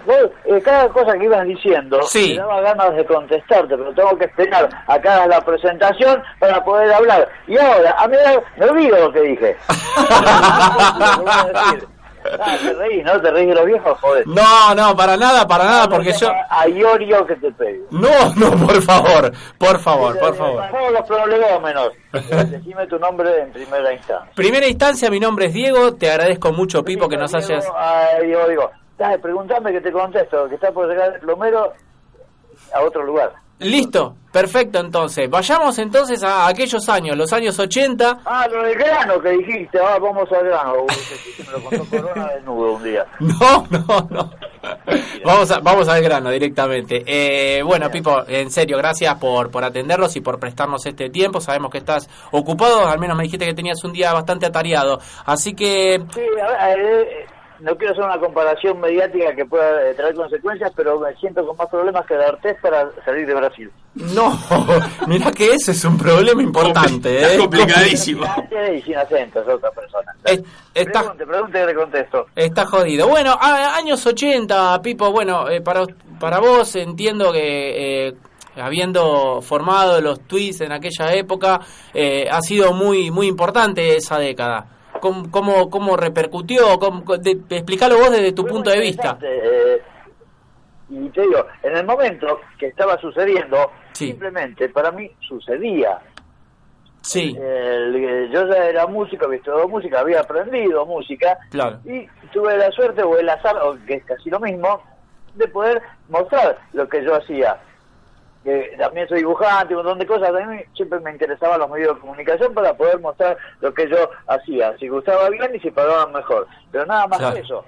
[0.06, 2.32] vos, eh, cada cosa que ibas diciendo Sí.
[2.34, 6.64] me daba ganas de contestarte, pero tengo que esperar a que hagas la presentación para
[6.64, 7.28] poder hablar.
[7.48, 8.16] Y ahora, a mí
[8.58, 9.58] me olvido lo que dije.
[9.68, 11.20] A.
[12.40, 13.20] Ah, te reís, ¿no?
[13.20, 14.28] Te reís de los viejos, joder.
[14.28, 16.30] No, no, para nada, para nada, porque yo...
[16.50, 17.82] A Iorio que te pegue.
[17.90, 20.64] No, no, por favor, por favor, por favor.
[20.70, 21.90] Todos los prolegómenos.
[22.52, 24.32] Decime tu nombre en primera instancia.
[24.36, 27.68] Primera instancia, mi nombre es Diego, te agradezco mucho, Pipo, que nos hayas...
[27.76, 31.74] Ay, digo, digo, dale, preguntame que te contesto, que está por llegar el plomero
[32.74, 33.34] a otro lugar.
[33.62, 35.30] Listo, perfecto, entonces.
[35.30, 38.22] Vayamos entonces a aquellos años, los años 80.
[38.26, 40.74] Ah, lo del grano que dijiste, ahora vamos al grano.
[41.38, 43.06] Me lo contó Corona desnudo un día.
[43.20, 44.32] No, no, no.
[45.24, 47.04] Vamos, a, vamos al grano directamente.
[47.06, 51.40] Eh, bueno, Pipo, en serio, gracias por, por atendernos y por prestarnos este tiempo.
[51.40, 55.00] Sabemos que estás ocupado, al menos me dijiste que tenías un día bastante atareado.
[55.26, 57.26] Así que, Sí, a ver, eh,
[57.62, 61.56] no quiero hacer una comparación mediática que pueda eh, traer consecuencias, pero me siento con
[61.58, 63.72] más problemas que D'Artés para salir de Brasil.
[63.96, 64.38] no,
[65.08, 67.22] mira que ese es un problema importante.
[67.22, 67.38] Está ¿eh?
[67.38, 68.26] complicadísimo.
[68.76, 70.12] Y sin acento, es otra persona.
[70.26, 70.42] Es-
[70.74, 72.26] está- Pregunte, pregunte que le contesto.
[72.36, 73.08] Está jodido.
[73.08, 75.86] Bueno, a- años 80, Pipo, bueno, eh, para,
[76.20, 78.14] para vos entiendo que eh,
[78.56, 81.60] habiendo formado los tweets en aquella época,
[81.94, 84.66] eh, ha sido muy muy importante esa década.
[85.02, 86.80] ¿Cómo, cómo, cómo repercutió?
[86.80, 89.18] ¿Cómo, de- explícalo vos desde tu Fue punto de vista.
[89.22, 89.82] eh,
[90.90, 93.58] y te digo, en el momento que estaba sucediendo,
[93.94, 94.08] Sí.
[94.08, 96.00] simplemente para mí sucedía.
[97.02, 101.80] Sí, El- eh, yo ya era músico, había estudiado música, había aprendido música claro.
[101.84, 104.82] y tuve la suerte o el azar, o que es casi lo mismo,
[105.34, 107.58] de poder mostrar lo que yo hacía.
[108.44, 111.94] Que también soy dibujante, un montón de cosas, a mí siempre me interesaban los medios
[111.96, 116.12] de comunicación para poder mostrar lo que yo hacía, si gustaba bien y si pagaban
[116.12, 117.36] mejor, pero nada más Claro.
[117.36, 117.66] que eso.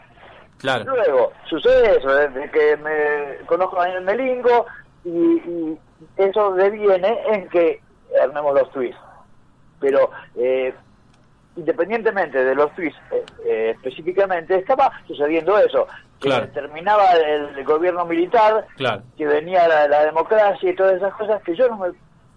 [0.58, 0.84] Claro.
[0.96, 4.66] Luego, sucede eso, de que me conozco a Daniel Melingo
[5.04, 5.78] y, y
[6.18, 7.82] eso deviene en que
[8.22, 8.98] armemos los tweets.
[9.80, 10.74] Pero eh,
[11.56, 15.88] independientemente de los tweets eh, eh, específicamente, estaba sucediendo eso.
[16.24, 16.48] Que Claro.
[16.54, 19.04] terminaba el, gobierno militar, Claro.
[19.18, 21.90] que venía la, la democracia y todas esas cosas que yo no, me,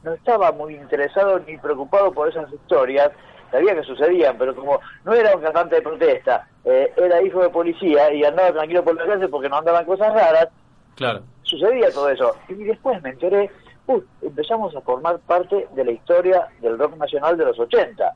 [0.03, 3.13] no estaba muy interesado ni preocupado por esas historias.
[3.53, 7.49] Sabía que sucedían, pero como no era un cantante de protesta, eh, era hijo de
[7.51, 10.49] policía y andaba tranquilo por la calle porque no andaban cosas raras,
[10.97, 11.23] Claro.
[11.43, 12.37] sucedía todo eso.
[12.49, 13.49] Y después me enteré
[13.87, 18.13] uy, empezamos a formar parte de la historia del rock nacional de los 80.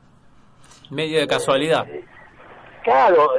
[0.89, 1.87] Medio de casualidad.
[2.83, 3.29] Claro,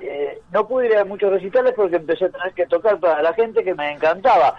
[0.00, 3.32] eh, no pude ir a muchos recitales porque empecé a tener que tocar para la
[3.34, 4.58] gente que me encantaba.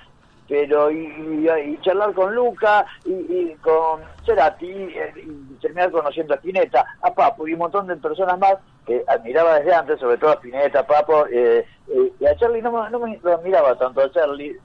[0.50, 6.38] Pero y, y- charlar con Luca y, y con Cerati eh, y terminar conociendo a
[6.38, 10.32] Spinetta, a Papo y un montón de personas más que admiraba desde antes, sobre todo
[10.32, 14.10] a Spinetta, Papo, eh, eh, y a Charlie no, no me lo admiraba tanto a
[14.12, 14.56] Charlie,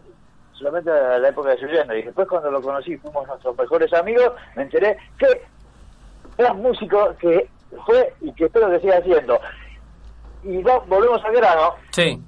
[0.53, 1.97] solamente a la época de su lleno.
[1.97, 5.27] Y después cuando lo conocí, fuimos nuestros mejores amigos, me enteré que
[6.39, 7.51] era músico que
[7.85, 9.41] fue y que espero que siga siendo.
[10.45, 12.19] Y va- volvemos al grano, Sí,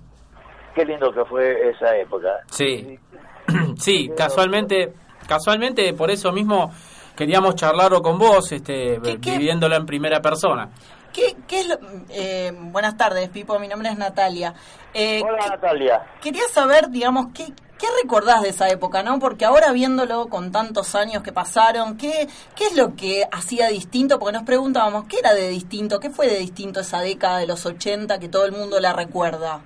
[0.75, 2.29] qué lindo que fue esa época.
[2.47, 2.99] sí.
[3.79, 4.95] sí, casualmente,
[5.29, 6.73] casualmente por eso mismo
[7.15, 10.71] queríamos charlarlo con vos, este, viviéndolo en primera persona.
[11.13, 13.59] ¿Qué, qué es lo- eh, buenas tardes, Pipo.
[13.61, 14.55] Mi nombre es Natalia.
[14.93, 16.03] Eh, Hola Natalia.
[16.21, 19.19] Quería saber, digamos, ¿qué, ¿qué recordás de esa época, no?
[19.19, 24.19] Porque ahora viéndolo con tantos años que pasaron, ¿qué, ¿qué es lo que hacía distinto?
[24.19, 26.01] Porque nos preguntábamos, ¿qué era de distinto?
[26.01, 29.63] ¿Qué fue de distinto esa década de los 80 que todo el mundo la recuerda?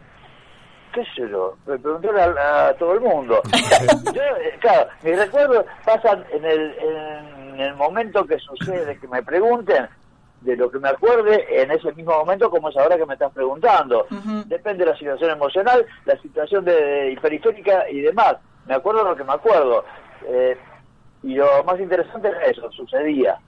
[0.99, 3.41] qué sé yo, me pregunté a, a todo el mundo.
[4.15, 9.23] Yo, eh, claro, mis recuerdos pasan en el, en el momento que sucede, que me
[9.23, 9.89] pregunten,
[10.41, 13.33] de lo que me acuerde en ese mismo momento como es ahora que me estás
[13.33, 14.07] preguntando.
[14.47, 18.37] Depende de la situación emocional, la situación de, periférica y demás.
[18.67, 19.85] Me acuerdo lo que me acuerdo.
[20.27, 20.57] Eh,
[21.23, 23.39] y lo más interesante era eso, sucedía.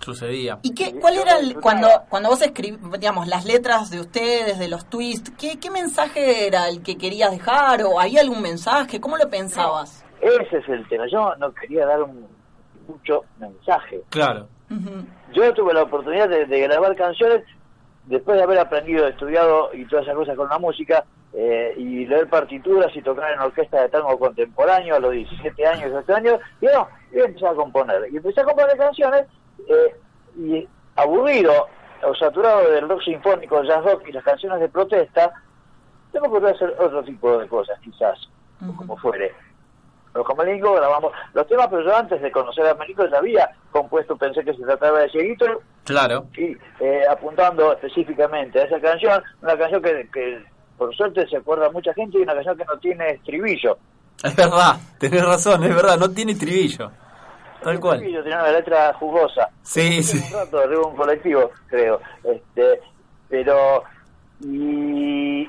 [0.00, 0.58] Sucedía.
[0.62, 4.68] ¿Y qué, cuál era el, cuando, cuando vos escribís, digamos, las letras de ustedes, de
[4.68, 7.82] los twists, ¿qué, ¿qué mensaje era el que querías dejar?
[7.82, 8.98] ¿O había algún mensaje?
[8.98, 10.04] ¿Cómo lo pensabas?
[10.20, 11.04] Ese es el tema.
[11.12, 12.26] Yo no quería dar un
[12.88, 14.02] mucho mensaje.
[14.08, 14.48] Claro.
[15.32, 17.42] Yo tuve la oportunidad de, de grabar canciones
[18.06, 22.28] después de haber aprendido, estudiado y todas esas cosas con la música eh, y leer
[22.28, 26.66] partituras y tocar en orquesta de tango contemporáneo a los 17 años, 18 años, y
[26.66, 28.12] no, y empecé a componer.
[28.12, 29.26] Y empecé a componer canciones
[29.68, 29.96] eh,
[30.36, 31.68] y aburrido
[32.02, 35.32] o saturado del rock sinfónico, jazz rock y las canciones de protesta,
[36.12, 38.18] tengo que hacer otro tipo de cosas, quizás,
[38.68, 39.32] o como fuere.
[40.14, 43.50] Los con Melingo grabamos los temas, pero yo antes de conocer a Melingo ya había
[43.70, 46.26] compuesto, pensé que se trataba de Cieguito, Claro.
[46.36, 50.44] y eh, apuntando específicamente a esa canción, una canción que, que
[50.76, 53.78] por suerte se acuerda mucha gente y una canción que no tiene estribillo.
[54.22, 56.90] Es verdad, tenés razón, es verdad, no tiene estribillo.
[57.62, 57.96] Tal cual.
[57.96, 59.48] Estribillo, tiene una letra jugosa.
[59.62, 60.18] Sí, sí.
[60.34, 62.00] Un rato arriba de un colectivo, creo.
[62.24, 62.80] Este,
[63.28, 63.84] pero
[64.40, 65.48] y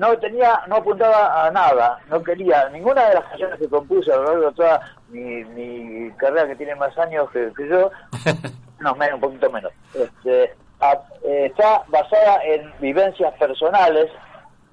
[0.00, 4.16] no tenía, no apuntaba a nada, no quería ninguna de las canciones que compuse a
[4.16, 7.90] lo largo de toda mi, mi carrera que tiene más años que, que yo,
[8.80, 9.70] no menos, un poquito menos.
[9.92, 14.10] Este, a- eh, está basada en vivencias personales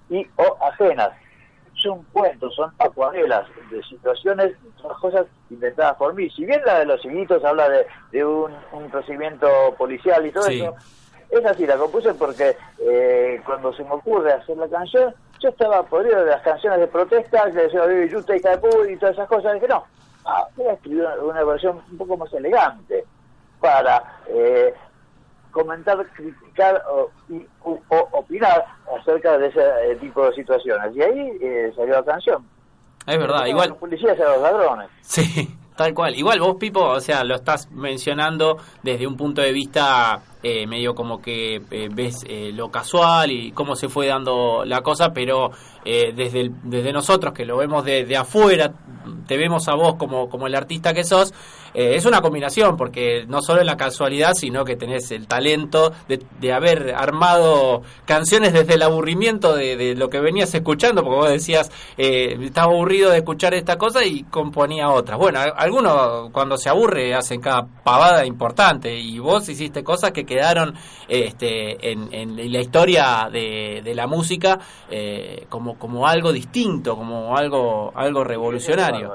[0.10, 1.10] y o ajenas.
[1.76, 6.30] Son cuentos, son acuarelas de situaciones, son cosas inventadas por mí.
[6.30, 10.46] Si bien la de los higuitos habla de, de un, un procedimiento policial y todo
[10.46, 10.62] Sí.
[10.62, 10.74] eso,
[11.30, 15.84] es así, la compuse porque eh, cuando se me ocurre hacer la canción, yo estaba
[15.84, 19.28] podrido de las canciones de protesta, que decía Baby Yuta, de puta", y todas esas
[19.28, 19.84] cosas, y dije, no,
[20.26, 23.04] ah, voy a escribir una, una versión un poco más elegante
[23.60, 24.74] para eh,
[25.52, 27.46] comentar, criticar o, y-
[28.12, 28.66] opinar
[29.00, 30.96] acerca de ese eh, tipo de situaciones.
[30.96, 32.48] Y ahí eh, salió la canción.
[33.06, 33.70] Es verdad, igual.
[33.70, 34.90] los policías y a los ladrones.
[35.02, 36.16] Sí, tal cual.
[36.16, 40.94] Igual vos, Pipo, o sea, lo estás mencionando desde un punto de vista eh, medio
[40.94, 45.52] como que eh, ves eh, lo casual y cómo se fue dando la cosa, pero
[45.86, 48.74] eh, desde, el- desde nosotros que lo vemos de, afuera,
[49.28, 51.34] te vemos a vos como, como el artista que sos,
[51.78, 55.94] eh, es una combinación, porque no solo es la casualidad, sino que tenés el talento
[56.08, 61.18] de, de haber armado canciones desde el aburrimiento de, de lo que venías escuchando, porque
[61.18, 65.20] vos decías, eh, estaba aburrido de escuchar esta cosa y componía otras.
[65.20, 70.74] Bueno, algunos cuando se aburre hacen cada pavada importante y vos hiciste cosas que quedaron
[71.08, 74.58] este, en, en la historia de, de la música
[74.90, 79.14] eh, como, como algo distinto, como algo, algo revolucionario.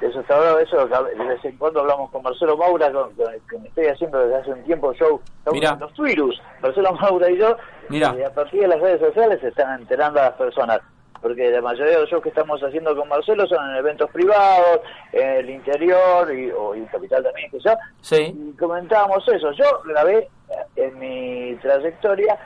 [0.00, 3.68] Eso está eso de vez en cuando hablamos con Marcelo Maura, con, con que me
[3.68, 7.56] estoy haciendo desde hace un tiempo show, con los Twirus, Marcelo Maura y yo,
[7.88, 8.14] Mirá.
[8.16, 10.80] y a partir de las redes sociales se están enterando a las personas,
[11.20, 14.80] porque la mayoría de los shows que estamos haciendo con Marcelo son en eventos privados,
[15.12, 18.32] en el interior y, o y capital también, que yo, Sí.
[18.36, 22.38] y comentábamos eso, yo grabé eh, en mi trayectoria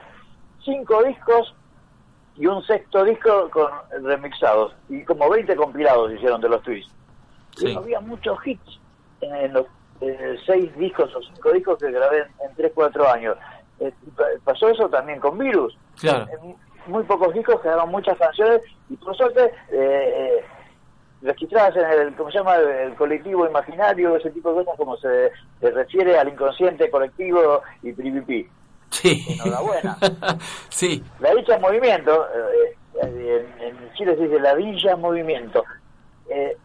[0.65, 1.55] cinco discos
[2.37, 3.69] y un sexto disco con
[4.05, 6.91] remixados, y como 20 compilados hicieron de los Twist.
[7.57, 7.75] Sí.
[7.77, 8.81] Había muchos hits
[9.21, 9.67] en los
[10.01, 13.37] eh, seis discos o cinco discos que grabé en, 3, 4 años.
[13.81, 15.77] Eh, pa- pasó eso también con Virus.
[16.01, 16.27] Claro.
[16.33, 16.57] En
[16.93, 18.61] muy pocos discos quedaron muchas canciones
[18.91, 20.45] y por suerte eh, eh,
[21.23, 22.57] registradas en el, ¿cómo se llama?
[22.57, 27.93] El colectivo imaginario, ese tipo de cosas como se, se refiere al inconsciente colectivo y
[27.93, 28.49] privipi.
[28.91, 29.25] Sí.
[29.29, 29.97] Enhorabuena.
[30.69, 31.03] sí.
[31.21, 35.65] La dicha en movimiento, eh, en, en Chile se dice la villa en movimiento.
[36.29, 36.57] Eh,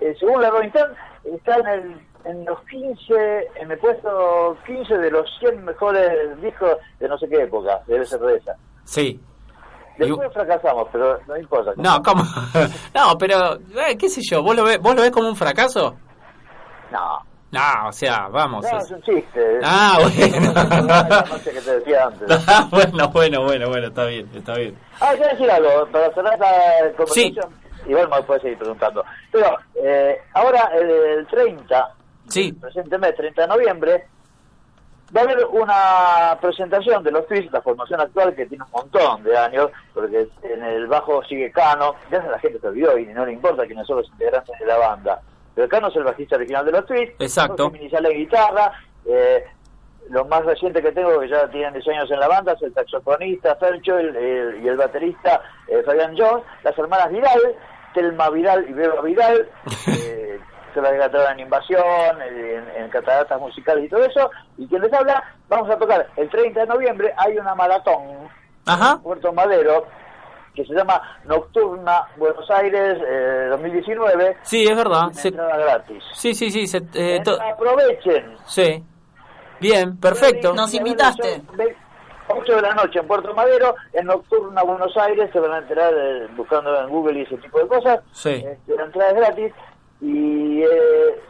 [0.00, 0.94] eh, según la Rolling Stone,
[1.34, 6.76] está en, el, en los 15, en el puesto 15 de los 100 mejores discos
[6.98, 8.54] de no sé qué época, debe ser de esa.
[8.84, 9.20] Sí.
[9.98, 11.70] Después fracasamos, pero no importa.
[11.76, 12.24] No, ¿cómo?
[12.94, 13.54] no, pero,
[13.88, 15.94] eh, qué sé yo, ¿vos lo, ves, ¿vos lo ves como un fracaso?
[16.90, 17.18] No.
[17.52, 18.66] No, o sea, vamos.
[18.68, 19.60] No, es- un chiste.
[19.62, 20.52] Ah, bueno.
[20.52, 22.44] no sé qué te decía antes.
[22.48, 24.76] Ah, bueno, bueno, bueno, bueno, está bien, está bien.
[25.00, 27.54] Ah, quiero decir algo, para cerrar la conversación.
[27.86, 29.04] Igual me puedes seguir preguntando.
[29.30, 31.94] Pero eh, ahora, el, el 30,
[32.28, 32.52] Sí.
[32.52, 34.06] presente mes, 30 de noviembre,
[35.14, 39.22] va a haber una presentación de los Twist, la formación actual que tiene un montón
[39.22, 43.26] de años, porque en el bajo sigue Cano, ya la gente se olvidó y no
[43.26, 45.20] le importa quiénes son los integrantes de la banda.
[45.54, 47.70] Pero Cano es el bajista original de los Twist, Exacto.
[47.70, 48.72] Minizal en guitarra,
[49.06, 49.44] eh,
[50.10, 52.74] lo más reciente que tengo, que ya tienen 10 años en la banda, es el
[52.74, 57.40] saxofonista Fercho el- el- y el baterista eh, Fabián Jones, las hermanas Vidal,
[57.94, 59.48] Telma Vidal y Beba Vidal,
[59.88, 60.38] eh,
[60.74, 64.92] se las cantaron en Invasión, en, en cataratas musicales y todo eso, y quien les
[64.92, 68.28] habla, vamos a tocar el 30 de noviembre, hay una maratón
[68.66, 68.92] Ajá.
[68.94, 69.86] en Puerto Madero,
[70.54, 75.10] que se llama Nocturna Buenos Aires eh, 2019, Sí, es verdad.
[75.12, 76.02] se- entrada gratis.
[76.14, 76.66] sí, sí, sí.
[76.66, 78.36] se- eh, to- Aprovechen.
[78.46, 78.84] sí.
[79.60, 80.52] Bien, perfecto.
[80.52, 81.40] Nos invitaste.
[82.34, 85.92] 8 de la noche en Puerto Madero, en Nocturna Buenos Aires, se van a enterar
[85.94, 88.00] eh, buscando en Google y ese tipo de cosas.
[88.12, 88.30] Sí.
[88.30, 89.52] Este, la entrada es gratis
[90.00, 91.20] y eh,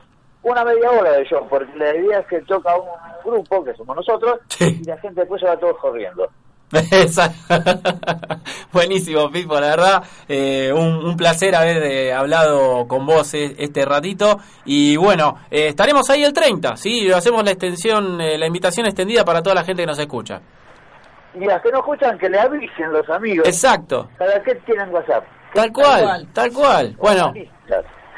[0.42, 2.88] una media hora de show, porque la idea es que toca un
[3.24, 4.80] grupo, que somos nosotros, Sí.
[4.82, 6.28] y la gente después se va todos corriendo.
[8.72, 13.84] Buenísimo, Pipo, la verdad, eh, un, un placer haber eh, hablado con vos eh, este
[13.84, 14.38] ratito.
[14.64, 17.10] Y bueno, eh, estaremos ahí el 30, ¿sí?
[17.12, 20.40] Hacemos la extensión, eh, la invitación extendida para toda la gente que nos escucha.
[21.34, 23.46] Y las que no escuchan, que le avisen los amigos.
[23.46, 25.24] Exacto, ¿Para qué tienen WhatsApp?
[25.52, 26.96] tal cual, tal cual.
[26.98, 27.32] Bueno.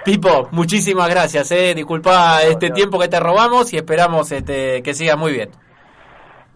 [0.05, 1.75] Pipo, muchísimas gracias, eh.
[1.75, 2.75] Disculpa este no.
[2.75, 5.51] tiempo que te robamos y esperamos este, que sigas muy bien.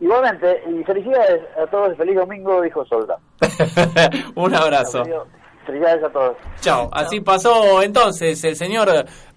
[0.00, 3.18] Igualmente, y felicidades a todos, feliz domingo, dijo Solda.
[4.36, 5.02] un abrazo.
[5.66, 6.36] Felicidades a todos.
[6.61, 6.88] Chao.
[6.92, 8.88] Así pasó entonces el señor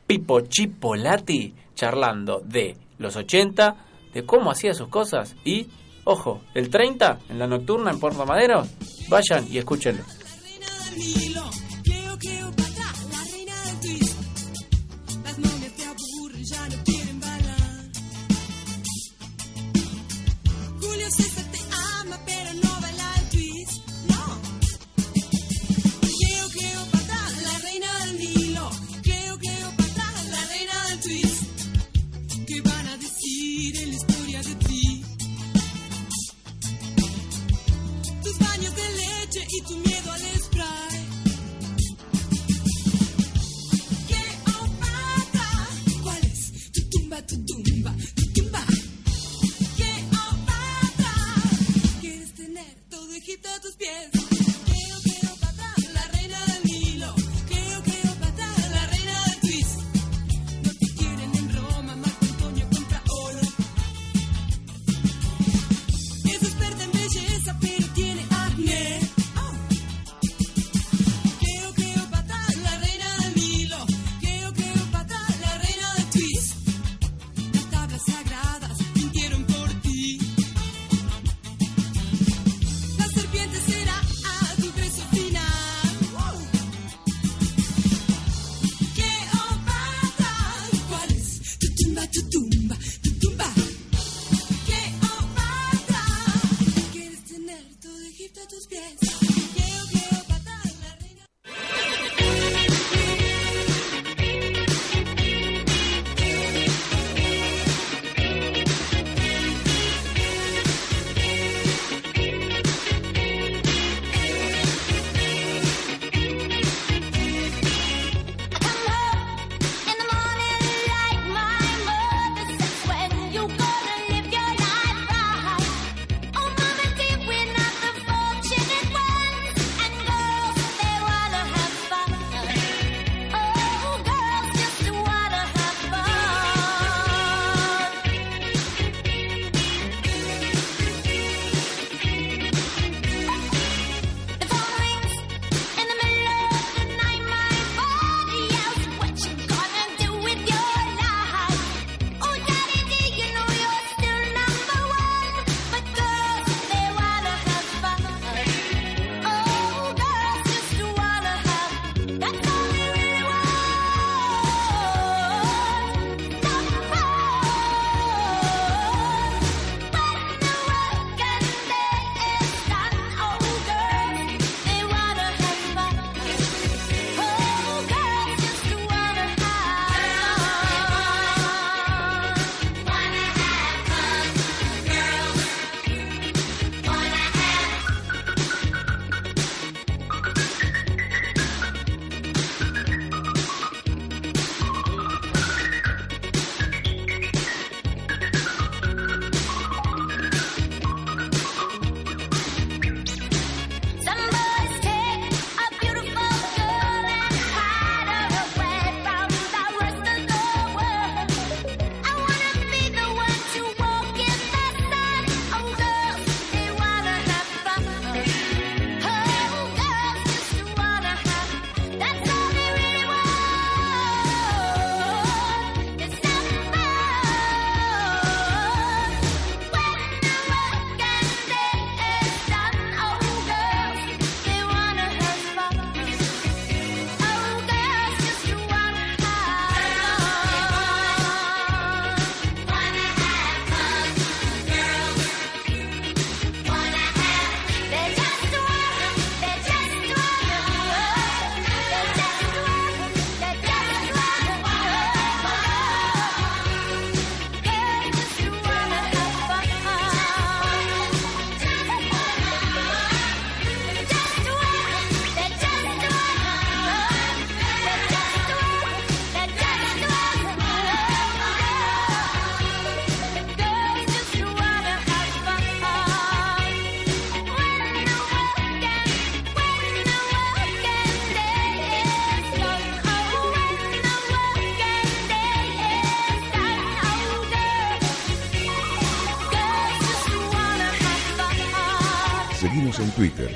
[0.05, 3.75] Pipo Chipolati charlando de los 80,
[4.13, 5.69] de cómo hacía sus cosas y,
[6.05, 8.65] ojo, el 30 en la nocturna en Puerto Madero.
[9.09, 10.03] Vayan y escúchenlo.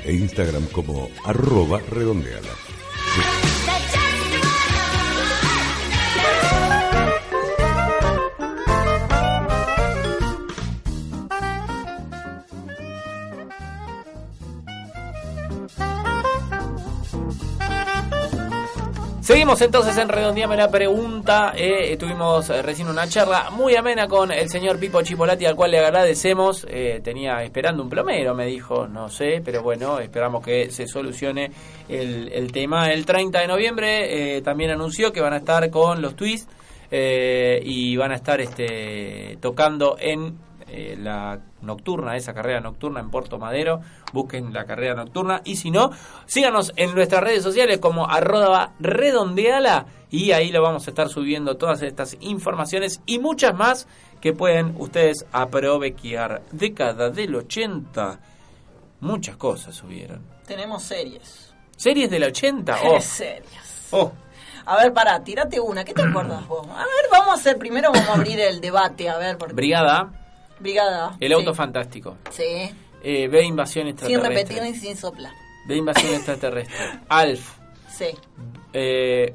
[0.08, 2.77] E Instagram como arroba redondeala.
[19.60, 21.52] Entonces en Redondeame la pregunta.
[21.56, 25.72] Eh, tuvimos eh, recién una charla muy amena con el señor Pipo Chipolati, al cual
[25.72, 26.64] le agradecemos.
[26.70, 31.50] Eh, tenía esperando un plomero, me dijo, no sé, pero bueno, esperamos que se solucione
[31.88, 32.92] el, tema.
[32.92, 36.48] El 30 de noviembre eh, también anunció que van a estar con los twists
[36.90, 40.38] y van a estar este, tocando en
[41.02, 43.80] la nocturna, esa carrera nocturna en Puerto Madero.
[44.12, 45.40] Busquen la carrera nocturna.
[45.44, 45.90] Y si no,
[46.26, 49.86] síganos en nuestras redes sociales como arroba redondeala.
[50.10, 53.86] Y ahí lo vamos a estar subiendo todas estas informaciones y muchas más
[54.20, 56.42] que pueden ustedes aprovechiar.
[56.50, 58.18] Década del 80.
[59.00, 60.22] Muchas cosas subieron.
[60.46, 61.52] Tenemos series.
[61.76, 62.74] ¿Series del 80?
[62.80, 63.88] ¿Qué Oh, series?
[63.92, 64.12] oh.
[64.66, 65.82] A ver, pará, tírate una.
[65.84, 66.66] ¿Qué te acuerdas vos?
[66.68, 69.08] A ver, vamos a hacer primero, vamos a abrir el debate.
[69.08, 69.54] A ver, porque...
[69.54, 70.10] Brigada,
[70.60, 71.16] Brigada.
[71.20, 71.56] El auto sí.
[71.56, 72.16] fantástico.
[72.30, 72.70] Sí.
[73.02, 74.28] Eh, ve invasión Sin extraterrestre.
[74.34, 75.32] repetir ni sin soplar.
[75.66, 76.76] Ve invasión extraterrestre.
[77.08, 77.56] Alf.
[77.90, 78.06] Sí.
[78.72, 79.34] Eh,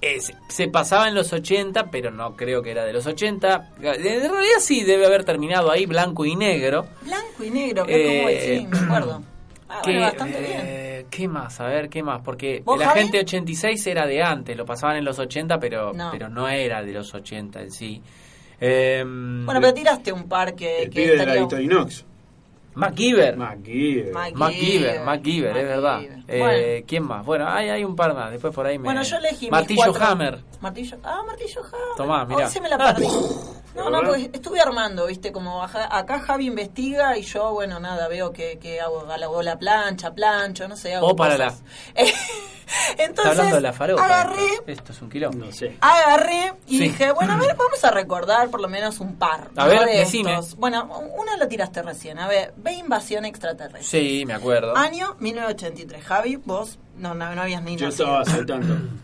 [0.00, 3.70] eh, se- pasaba en los 80, pero no creo que era de los 80.
[3.80, 6.86] En realidad sí debe haber terminado ahí blanco y negro.
[7.02, 9.22] Blanco y negro, que como Eh, sí, me acuerdo.
[9.74, 10.60] Ah, ¿Qué, bueno, bastante bien.
[10.64, 11.58] eh, ¿Qué más?
[11.58, 12.20] A ver, ¿qué más?
[12.22, 12.98] Porque ¿Vos, el Javi?
[13.00, 16.10] agente 86 era de antes, lo pasaban en los 80, pero No.
[16.12, 18.02] pero no era de los 80 en sí.
[18.64, 22.04] Eh, Bueno, pero tiraste un par que, El que pibe de la Victorinox.
[22.74, 23.36] MacGyver.
[23.36, 24.12] MacGyver.
[24.34, 25.00] MacGyver.
[25.02, 26.00] MacGyver, es verdad.
[26.28, 26.84] Eh.
[26.86, 27.24] ¿Quién más?
[27.24, 28.30] Bueno, hay, hay un par más.
[28.30, 28.84] Después por ahí me.
[28.84, 30.42] Bueno, yo elegí Martillo cuatro- Hammer.
[30.60, 31.96] Martillo, ah, Martillo Hammer.
[31.96, 32.46] Tomá, mirá.
[32.46, 32.94] Hoy se me la Ah.
[32.94, 33.06] perdí.
[33.74, 38.30] No, no, porque estuve armando, viste, como acá Javi investiga y yo, bueno, nada, veo
[38.30, 41.46] que, que hago, hago la plancha, plancho, no sé, hago O para la.
[41.46, 41.62] cosas.
[41.94, 44.04] Entonces, Está hablando de la faropa.
[44.04, 44.64] agarré, esto.
[44.66, 45.46] Esto es un quilombo.
[45.46, 45.78] No sé.
[45.80, 46.82] agarré y Sí.
[46.84, 49.48] dije, bueno, a ver, vamos a recordar por lo menos un par.
[49.56, 49.70] A ¿no?
[49.70, 50.32] ver, de decime.
[50.34, 50.56] estos.
[50.56, 50.84] Bueno,
[51.16, 53.82] una la tiraste recién, a ver, ve invasión extraterrestre.
[53.82, 54.76] Sí, me acuerdo.
[54.76, 56.04] Año 1983.
[56.04, 58.04] Javi, vos no, no, no habías ni Yo nacido.
[58.22, 58.76] estaba saltando.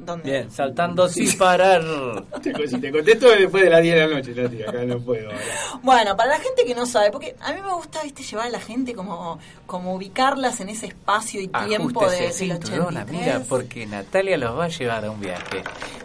[0.00, 0.30] ¿Dónde?
[0.30, 1.82] Bien, saltando sin parar.
[2.42, 5.30] Te- Si te contesto después de las 10 de la noche, Tati, acá no puedo.
[5.30, 5.42] ahora.
[5.82, 8.50] Bueno, para la gente que no sabe, porque a mí me gusta, viste, llevar a
[8.50, 13.42] la gente como, como ubicarlas en ese espacio y tiempo de, del cinturón, 83, amiga,
[13.48, 15.62] porque Natalia los va a llevar a un viaje.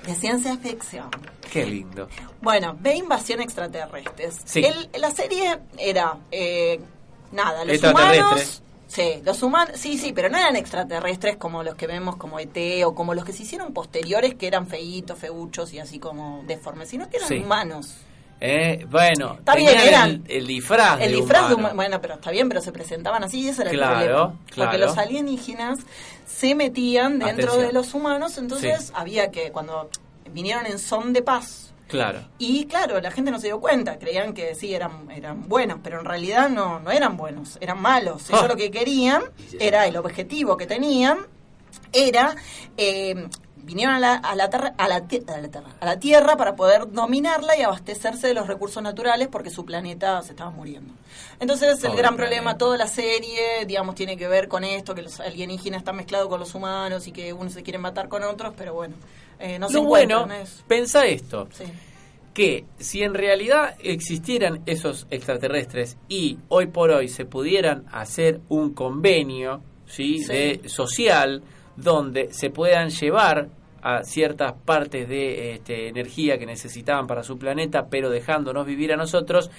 [0.08, 1.10] de ciencia ficción.
[1.52, 2.08] Qué lindo.
[2.42, 4.38] Bueno, ve invasión extraterrestres.
[4.46, 4.64] Sí.
[4.64, 6.80] El- la serie era, eh,
[7.32, 8.62] nada, los humanos...
[8.88, 12.56] Sí, los humanos, sí, sí, pero no eran extraterrestres como los que vemos como ET
[12.86, 16.90] o como los que se hicieron posteriores que eran feitos, feuchos y así como deformes,
[16.90, 17.38] sino que eran Sí.
[17.44, 17.96] humanos.
[18.40, 21.02] Eh, bueno, Está bien, eran- el, el disfraz.
[21.02, 21.70] El de disfraz de humano.
[21.70, 24.40] huma- bueno, pero está bien, pero se presentaban así y ese era Claro, el problema.
[24.52, 24.72] claro.
[24.72, 25.80] Porque los alienígenas
[26.28, 27.68] se metían dentro Atención.
[27.68, 28.94] de los humanos, entonces Sí.
[28.96, 29.90] había que, cuando
[30.32, 32.20] vinieron en son de paz, Claro.
[32.40, 36.00] y claro, la gente no se dio cuenta, creían que sí eran, eran buenos, pero
[36.00, 38.30] en realidad no, no eran buenos, eran malos.
[38.30, 38.48] Ellos Ah.
[38.48, 39.22] lo que querían
[39.60, 41.20] era el objetivo que tenían,
[41.94, 42.36] era
[42.78, 43.28] eh,
[43.66, 45.00] vinieron a la, a la, terra- a, la, a
[45.42, 45.50] la
[45.82, 50.22] a la Tierra para poder dominarla y abastecerse de los recursos naturales porque su planeta
[50.22, 50.94] se estaba muriendo.
[51.40, 55.20] Entonces el gran problema, toda la serie, digamos, tiene que ver con esto, que los
[55.20, 58.74] alienígenas están mezclados con los humanos y que unos se quieren matar con otros, pero
[58.74, 58.96] bueno,
[59.40, 60.28] eh, no se Lo bueno,
[60.68, 61.48] pensá esto.
[61.52, 61.66] sí.
[62.34, 68.74] que si en realidad existieran esos extraterrestres y hoy por hoy se pudieran hacer un
[68.74, 70.20] convenio ¿sí?
[70.20, 70.28] Sí.
[70.34, 71.42] de social
[71.76, 73.48] donde se puedan llevar
[73.82, 78.98] a ciertas partes de este, energía que necesitaban para su planeta, pero dejándonos vivir a
[78.98, 79.52] nosotros,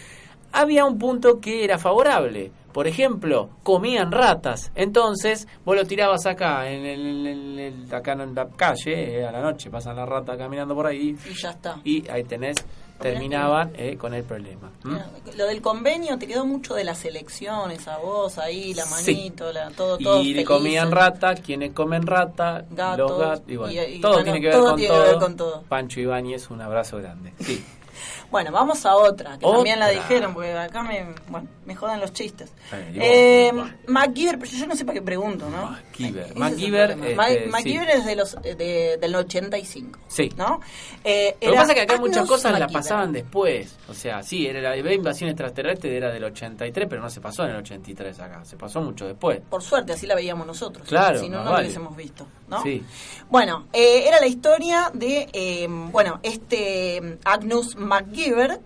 [0.52, 2.50] había un punto que era favorable.
[2.72, 4.70] Por ejemplo, comían ratas.
[4.74, 9.32] Entonces, vos lo tirabas acá, en, el- en el- acá en la calle, eh, a
[9.32, 11.76] la noche, pasan las ratas caminando por ahí, Y ya está.
[11.84, 12.56] y ahí tenés,
[13.01, 14.70] terminaban eh, con el problema.
[14.84, 14.97] ¿Mm?
[15.36, 18.90] Lo del convenio te quedó mucho de las elecciones, a vos ahí, la Sí.
[19.14, 20.22] manito, la, todo, todo.
[20.22, 24.24] Y comían rata, quienes comen rata, Gatos, los gatos, y bueno, y- y todo, bueno,
[24.24, 25.09] tiene que ver, todo con tiene que todo.
[25.11, 25.62] ver con todo.
[25.68, 27.32] Pancho Ibáñez, un abrazo grande.
[27.40, 27.64] Sí.
[28.31, 32.12] Bueno, vamos a otra, que también la dijeron, porque acá me, bueno, me jodan los
[32.12, 32.53] chistes.
[32.72, 33.72] Ay, Eh, bueno.
[33.87, 35.70] MacGyver, pero yo no sé para qué pregunto, ¿no?
[35.70, 36.27] MacGyver.
[36.27, 37.29] Es MacGyver, problema.
[37.29, 37.51] este, sí.
[37.51, 40.31] MacGyver es de los, de- del 85, Sí.
[40.37, 40.61] ¿no?
[41.05, 43.77] Eh, Lo que pasa es que acá muchas cosas las pasaban después.
[43.89, 47.51] O sea, sí, era la invasión extraterrestre era del 83, pero no se pasó en
[47.51, 48.45] el 83 acá.
[48.45, 49.41] Se pasó mucho después.
[49.49, 50.87] Por suerte, así la veíamos nosotros.
[50.89, 51.57] Claro, Si no, no vale.
[51.57, 52.62] lo hubiésemos visto, ¿no?
[52.62, 52.83] Sí.
[53.31, 58.15] Bueno, eh, era la historia de, eh, bueno, este eh, Agnus MacGyver,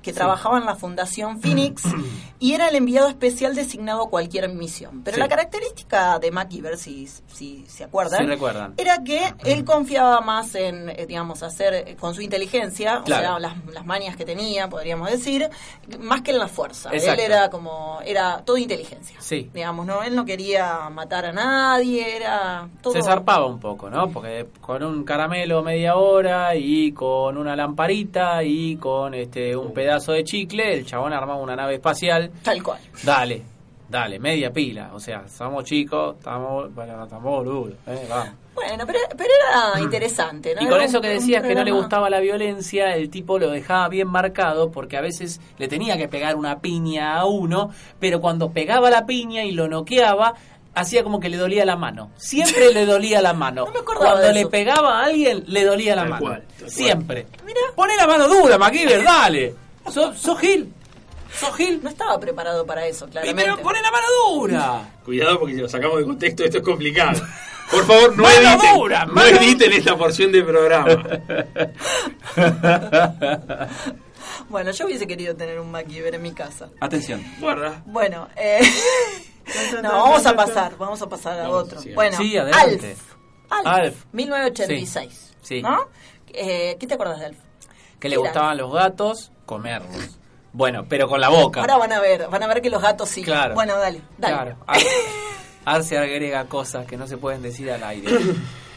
[0.03, 1.83] que trabajaba en la Fundación Phoenix
[2.39, 5.03] y era el enviado especial designado a cualquier misión.
[5.05, 5.21] Pero Sí.
[5.21, 8.75] la característica de MacGyver, si, si se acuerdan, Sí recuerdan.
[8.77, 13.23] era que él confiaba más en, eh, digamos, hacer eh, con su inteligencia, Claro.
[13.23, 15.49] o sea, las, las manias que tenía, podríamos decir,
[15.99, 16.91] más que en la fuerza.
[16.93, 17.21] Exacto.
[17.23, 19.17] Él era como, era todo inteligencia.
[19.21, 19.51] Sí.
[19.53, 22.93] Digamos, no, él no quería matar a nadie, era todo.
[22.93, 24.09] Se zarpaba un poco, ¿no?
[24.11, 30.13] Porque con un caramelo media hora y con una lamparita y con este un pedazo
[30.13, 32.31] de chicle, el chabón armaba una nave espacial.
[32.43, 32.81] Tal cual.
[33.05, 33.43] Dale,
[33.89, 34.91] dale, media pila.
[34.95, 38.07] O sea, somos chicos, estamos, bueno, estamos boludos, ¿eh?
[38.09, 38.35] Vamos.
[38.55, 39.31] Bueno, pero, pero
[39.75, 40.61] era interesante, ¿no?
[40.61, 43.39] Y Era con un- eso que decías que no le gustaba la violencia, el tipo
[43.39, 47.71] lo dejaba bien marcado porque a veces le tenía que pegar una piña a uno,
[47.99, 50.35] pero cuando pegaba la piña y lo noqueaba,
[50.75, 52.11] hacía como que le dolía la mano.
[52.17, 53.63] Siempre le dolía la mano.
[53.81, 56.27] acordaba cuando de le pegaba a alguien, le dolía la Tal mano.
[56.27, 56.45] cual.
[56.67, 57.27] Siempre.
[57.75, 59.55] Poné la mano dura, MacGyver, dale.
[59.91, 60.73] ¿Sos, sos Gil?
[61.33, 61.81] ¿Sos Gil?
[61.83, 63.43] No estaba preparado para eso, claramente.
[63.43, 64.91] Pero poné la mano dura.
[65.05, 67.21] Cuidado porque si lo sacamos de contexto esto es complicado.
[67.71, 70.87] Por favor, no Mano editen, dura, no mano- editen esta porción del programa.
[74.49, 76.69] Bueno, yo hubiese querido tener un MacGyver en mi casa.
[76.81, 77.23] Atención.
[77.39, 77.83] Guarda.
[77.87, 78.59] Bueno, eh,
[79.83, 81.81] no, vamos a pasar, vamos a pasar a otro.
[81.81, 81.93] sí.
[81.95, 82.91] Bueno, Sí, adelante.
[82.91, 83.67] Alf.
[83.67, 84.05] Alf, Alf.
[84.13, 85.35] 1986.
[85.43, 85.63] Sí.
[85.63, 85.89] ¿No?
[86.33, 87.39] Eh, ¿Qué te acuerdas de Alf?
[87.99, 90.19] Que le gustaban los gatos, comerlos.
[90.53, 91.61] Bueno, pero con la boca.
[91.61, 93.23] Ahora van a ver, van a ver que los gatos sí.
[93.23, 93.55] Claro.
[93.55, 94.35] Bueno, dale, dale.
[94.35, 94.57] Claro.
[94.67, 94.79] Ar-
[95.65, 98.11] Arce agrega cosas que no se pueden decir al aire.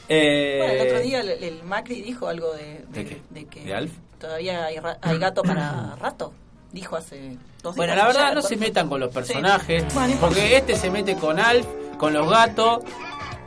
[0.10, 3.22] Eh, Bueno, el otro día el, el Macri dijo algo de, ¿De qué?
[3.30, 3.94] de que ¿De Alf?
[4.20, 6.34] todavía hay, ra- hay gato para rato.
[6.74, 7.38] Dijo hace
[7.76, 10.18] Bueno, la verdad no se metan con los personajes, Sí.
[10.20, 11.66] Porque este se mete con Alf,
[11.98, 12.80] con los gatos,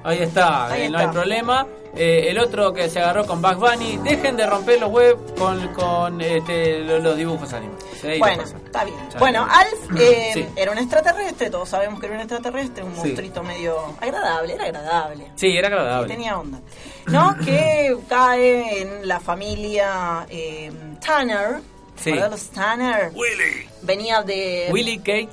[0.04, 1.66] ahí está, Ahí eh, no hay problema.
[1.98, 5.68] Eh, el otro que se agarró con Bugs Bunny, dejen de romper los web con,
[5.68, 7.82] con este, lo- los, dibujos animados.
[8.18, 8.98] Bueno, está bien.
[9.10, 10.46] Ya Bueno, Alf eh, Sí.
[10.56, 13.00] era un extraterrestre, todos sabemos que era un extraterrestre, un Sí.
[13.00, 15.32] monstruito medio agradable, era agradable.
[15.36, 16.08] Sí, era que agradable.
[16.14, 16.58] tenía onda.
[17.06, 17.34] ¿No?
[17.42, 20.70] que cae en la familia eh,
[21.04, 21.60] Tanner.
[22.02, 22.10] Sí.
[22.12, 23.10] ¿Verdad los Tanner?
[23.14, 23.68] Willy.
[23.82, 24.68] Venía de.
[24.70, 25.28] Willy, Kate,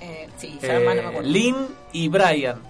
[0.00, 1.28] eh, sí, ya más no me eh, acuerdo.
[1.30, 2.60] Lynn y Brian.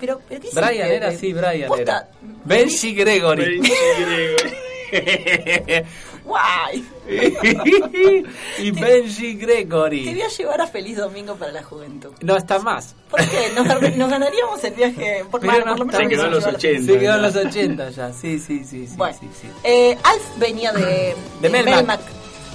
[0.00, 2.08] Pero, pero ¿qué Brian era, sí, Brian Posta, era.
[2.44, 3.60] Benji Gregory.
[3.60, 4.56] Benji Gregory.
[6.24, 6.84] Guay.
[8.58, 10.04] y Benji Te Gregory.
[10.12, 12.12] voy a llevar a Feliz Domingo para la Juventud.
[12.20, 12.94] No está más.
[13.10, 13.50] ¿Por qué?
[13.54, 13.66] Nos,
[13.96, 15.24] nos ganaríamos el viaje.
[15.30, 16.00] Por, Pero no por lo menos.
[16.02, 16.92] Se quedó en los lleva a la- 80.
[16.92, 17.26] Se quedó en ya.
[17.26, 18.12] los 80 ya.
[18.12, 18.94] Sí, sí, sí, sí.
[18.96, 19.48] Bueno, sí, sí.
[19.64, 21.76] eh, Alf venía de, De Melmac.
[21.76, 22.00] Melmac.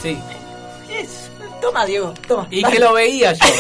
[0.02, 0.18] Sí.
[0.90, 1.30] Es-
[1.62, 2.48] Toma, Diego, toma.
[2.52, 3.40] Y que lo veía yo.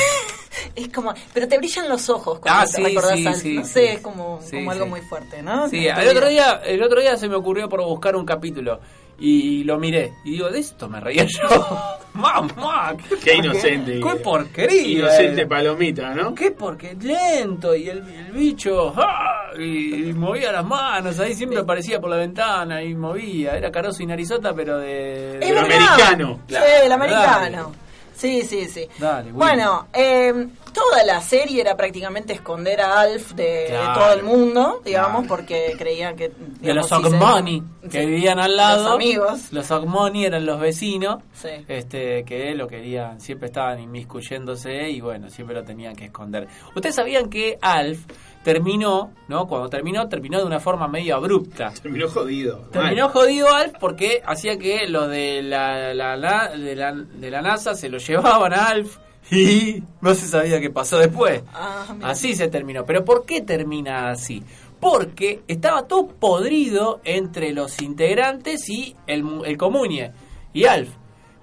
[0.75, 3.65] Es como, pero te brillan los ojos cuando Ah, te sí, recordás sí, sí, no
[3.65, 5.67] sé, es como, como algo muy fuerte, ¿no?
[5.69, 8.79] Sí, el otro día, el otro día se me ocurrió por buscar un capítulo
[9.19, 11.67] y lo miré y digo, de esto me reía yo.
[12.13, 13.99] Mamá, Qué inocente.
[13.99, 14.99] Qué porquería.
[14.99, 16.33] Inocente palomita, ¿no?
[16.33, 19.51] Qué porque lento y el, el bicho ¡ah!
[19.57, 24.01] y, y movía las manos, ahí siempre aparecía por la ventana y movía, era Caroso
[24.01, 26.39] y Narizota pero de, El americano.
[26.47, 26.55] Sí,
[26.85, 27.71] el americano.
[28.15, 28.87] Sí, sí, sí.
[28.97, 29.37] Dale, Willy.
[29.37, 30.47] bueno, eh,
[30.77, 35.27] toda la serie era prácticamente esconder a Alf de, todo el mundo, digamos, Claro.
[35.27, 36.31] porque creían que...
[36.61, 38.83] de los Ogmoni que vivían al lado.
[38.83, 39.51] Los amigos.
[39.53, 41.23] Los Ogmoni eran los vecinos.
[41.33, 41.49] Sí.
[41.67, 46.47] este que lo querían, siempre estaban inmiscuyéndose y bueno, siempre lo tenían que esconder.
[46.75, 48.05] Ustedes sabían que Alf
[48.43, 49.47] terminó, ¿no?
[49.47, 51.71] Cuando terminó, terminó de una forma medio abrupta.
[51.81, 52.59] Terminó jodido.
[52.71, 57.41] Terminó jodido Alf porque hacía que los de la, la- la- de la, de la
[57.41, 58.97] NASA se lo llevaban a Alf
[59.31, 61.41] y no se sabía qué pasó después.
[61.53, 61.95] Ah.
[62.01, 62.85] Así se terminó.
[62.85, 64.43] ¿Pero por qué termina así?
[64.79, 70.11] Porque estaba todo podrido entre los integrantes y el, el comunie
[70.53, 70.89] y Alf.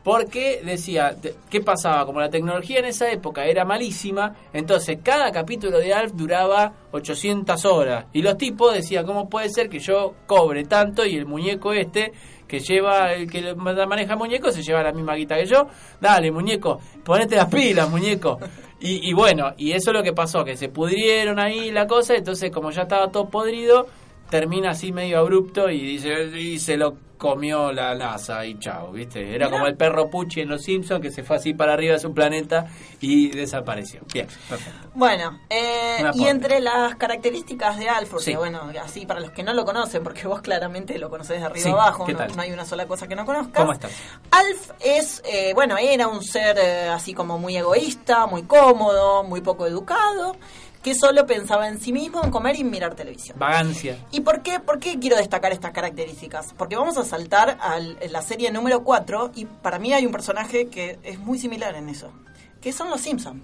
[0.05, 1.17] Porque decía,
[1.49, 2.05] ¿qué pasaba?
[2.05, 7.65] Como la tecnología en esa época era malísima, entonces cada capítulo de Alf duraba 800
[7.65, 8.05] horas.
[8.13, 12.13] Y los tipos decían, ¿cómo puede ser que yo cobre tanto y el muñeco este
[12.47, 15.67] que lleva, el que maneja muñeco se lleva la misma guita que yo?
[16.01, 18.39] Dale, muñeco, ponete las pilas, muñeco.
[18.81, 22.15] Y, y bueno, y eso es lo que pasó, que se pudrieron ahí la cosa,
[22.15, 23.87] entonces como ya estaba todo podrido,
[24.35, 29.33] termina así medio abrupto y dice y se lo comió la NASA y chao, ¿viste?
[29.33, 32.01] Era como el perro Pucci en Los Simpsons que se fue así para arriba de
[32.01, 32.67] su planeta
[33.01, 34.01] y desapareció.
[34.13, 34.89] Bien, perfecto.
[34.95, 38.35] Bueno, eh, y entre las características de Alf, porque Sí.
[38.35, 41.65] bueno, así para los que no lo conocen, porque vos claramente lo conoces de arriba
[41.65, 43.61] Sí, abajo, no hay una sola cosa que no conozcas.
[43.63, 43.93] ¿Cómo estás?
[44.33, 49.41] Alf es, eh, bueno, era un ser eh, así como muy egoísta, muy cómodo, muy
[49.41, 50.37] poco educado,
[50.85, 53.39] que solo pensaba en sí mismo, en comer y en mirar televisión.
[53.39, 53.97] Vagancia.
[54.13, 56.53] ¿Y por qué, por qué quiero destacar estas características?
[56.59, 60.67] Porque vamos a saltar a la serie número 4 y para mí hay un personaje
[60.69, 62.13] que es muy similar en eso,
[62.61, 63.41] que son los Simpsons.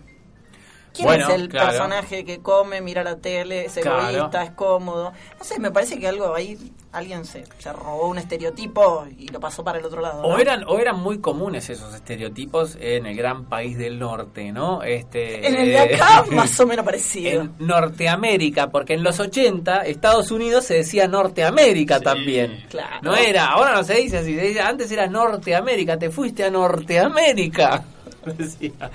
[0.93, 1.68] ¿Quién Bueno, es el claro.
[1.68, 4.09] personaje que come, mira la tele, es Claro.
[4.09, 5.12] egoísta, es cómodo?
[5.38, 6.59] No sé, me parece que algo ahí,
[6.93, 10.22] alguien se, se robó un estereotipo y lo pasó para el otro lado.
[10.22, 14.82] O eran, o eran muy comunes esos estereotipos en el gran país del norte, ¿no?
[14.82, 17.43] Este, En el de acá, más o menos parecido.
[17.43, 22.64] En Norteamérica, porque en los 80 Estados Unidos se decía Norteamérica también.
[22.68, 22.99] Claro.
[23.03, 26.51] No era, ahora no se dice así, se dice, antes era Norteamérica, te fuiste a
[26.51, 27.84] Norteamérica.
[28.25, 28.91] Decía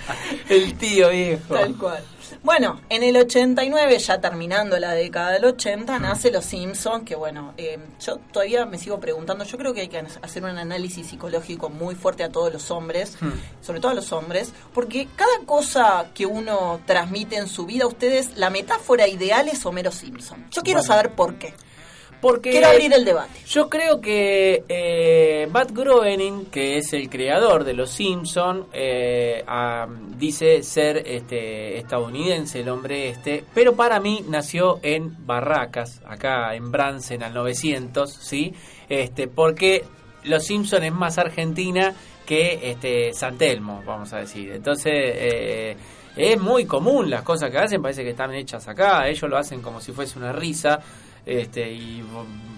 [0.49, 1.53] el tío viejo.
[1.55, 2.03] Tal cual.
[2.43, 7.53] Bueno, en el 89, ya terminando la década del 80, nace Los Simpsons, que bueno,
[7.57, 11.69] eh, yo todavía me sigo preguntando, yo creo que hay que hacer un análisis psicológico
[11.69, 13.17] muy fuerte a todos los hombres,
[13.61, 18.37] sobre todo a los hombres, porque cada cosa que uno transmite en su vida, ustedes,
[18.37, 20.45] la metáfora ideal es Homero Simpson.
[20.51, 20.93] Yo quiero Bueno.
[20.93, 21.53] saber por qué.
[22.25, 23.39] Porque Quiero abrir el debate.
[23.45, 29.85] Yo creo que eh, Matt Groening, que es el creador de Los Simpson, eh, ah,
[30.17, 36.71] dice ser este estadounidense el hombre este, pero para mí nació en Barracas, acá en
[36.71, 38.55] Bransen al 900, sí,
[38.89, 39.83] este, porque
[40.23, 41.93] Los Simpson es más Argentina
[42.25, 44.51] que este San Telmo, vamos a decir.
[44.51, 45.77] Entonces eh,
[46.15, 49.61] es muy común las cosas que hacen, parece que están hechas acá, ellos lo hacen
[49.61, 50.79] como si fuese una risa
[51.25, 52.03] este y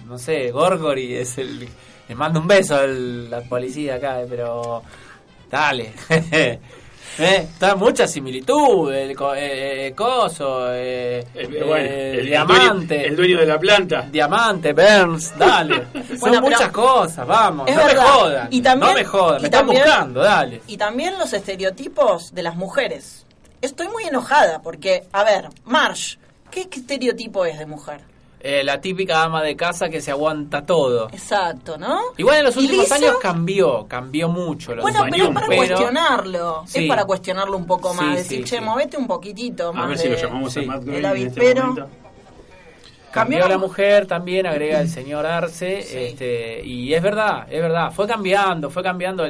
[0.05, 1.68] no sé Gorgori es el
[2.07, 4.82] le mando un beso al la policía acá eh, pero
[5.49, 6.59] dale eh,
[7.20, 12.95] está mucha similitud el co- eh, eh, coso eh, Eh, bueno, eh, el- el diamante
[12.95, 15.76] dueño- el dueño de la planta diamante Burns dale
[16.09, 18.03] son Bueno, muchas cosas vamos Es no verdad.
[18.03, 21.18] me jodan Y también- no me jodan y me están también- buscando dale Y también
[21.20, 23.26] los estereotipos de las mujeres.
[23.61, 26.18] Estoy muy enojada porque, a ver, Marsh,
[26.51, 28.01] ¿qué, qué estereotipo es de mujer?
[28.39, 31.99] Eh, la típica ama de casa que se aguanta todo Exacto, ¿no?
[32.17, 32.95] Igual en los ¿Y últimos Lisa?
[32.95, 34.75] años cambió, cambió mucho.
[34.75, 36.63] Los Bueno, pero es para pero- cuestionarlo.
[36.67, 36.83] Sí.
[36.83, 38.05] Es para cuestionarlo un poco más.
[38.11, 38.63] Sí, decir, sí, che, sí.
[38.63, 39.85] movete un poquitito más.
[39.85, 40.59] a ver si de- lo llamamos sí.
[40.59, 41.61] a Matt el Groening en este avispero.
[43.11, 45.97] Cambió Cambió la mujer también, agrega el señor Arce, Sí.
[45.97, 49.23] este, y es verdad, es verdad, fue cambiando, fue cambiando.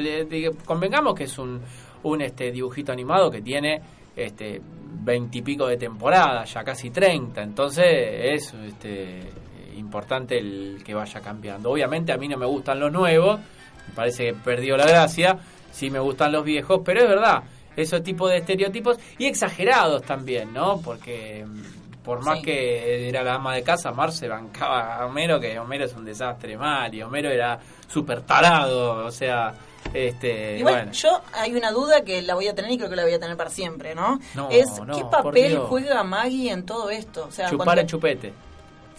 [0.66, 1.62] Convengamos que es un,
[2.04, 3.82] un este dibujito animado que tiene
[4.16, 4.62] este
[5.00, 9.30] veintipico de temporadas, ya casi 30, entonces es este
[9.78, 11.72] importante el que vaya cambiando.
[11.72, 15.38] Obviamente a mí no me gustan los nuevos, me parece que perdió la gracia,
[15.72, 17.44] sí me gustan los viejos, pero es verdad,
[17.76, 20.82] esos tipos de estereotipos y exagerados también, ¿no?
[20.82, 22.46] Porque mm, por más Sí.
[22.46, 26.06] que era la ama de casa, Mar se bancaba a Homero, que Homero es un
[26.06, 29.54] desastre mal, y Homero era súper tarado, o sea,
[29.94, 30.92] este, Igual, bueno.
[30.92, 33.20] yo hay una duda que la voy a tener y creo que la voy a
[33.20, 34.20] tener para siempre, ¿no?
[34.36, 37.26] No, es no, qué papel juega Maggie en todo esto.
[37.28, 38.34] O sea, Chupar cuando- el chupete.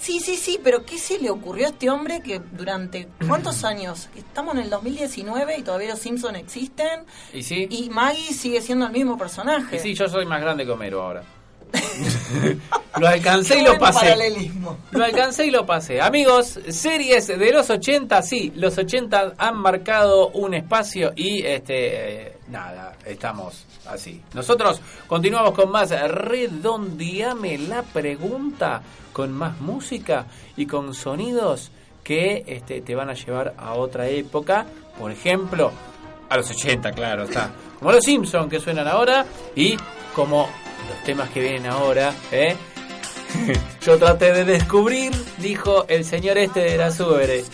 [0.00, 4.08] Sí, sí, sí, pero ¿qué se le ocurrió a este hombre que durante cuántos años?
[4.14, 7.00] Estamos en el 2019 y todavía los Simpsons existen
[7.34, 7.66] ¿Y sí?
[7.68, 9.74] y Maggie sigue siendo el mismo personaje.
[9.74, 11.24] Y sí, yo soy más grande que Homero ahora.
[12.98, 14.00] Lo alcancé Qué y lo pasé.
[14.00, 14.78] paralelismo.
[14.90, 16.00] Lo alcancé y lo pasé.
[16.00, 22.36] Amigos, series de los 80, sí, los 80 han marcado un espacio y este eh,
[22.48, 24.20] nada, estamos así.
[24.34, 28.82] Nosotros continuamos con más redondeame la pregunta
[29.18, 31.72] con más música y con sonidos
[32.04, 34.64] que este, te van a llevar a otra época,
[34.96, 35.72] por ejemplo,
[36.28, 37.50] a los 80, claro, está.
[37.80, 39.76] Como los Simpsons que suenan ahora y
[40.14, 40.48] como
[40.88, 42.56] los temas que vienen ahora, ¿eh?
[43.82, 47.44] Yo traté de descubrir, dijo el señor este de la Súbere.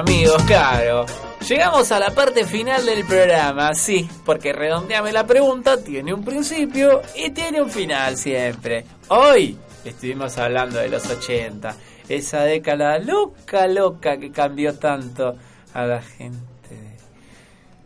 [0.00, 1.06] Amigos, claro.
[1.46, 7.02] Llegamos a la parte final del programa, sí, porque redondeame la pregunta, tiene un principio
[7.14, 8.84] y tiene un final siempre.
[9.08, 11.74] Hoy estuvimos hablando de los 80,
[12.08, 15.36] esa década loca, loca que cambió tanto
[15.74, 16.38] a la gente.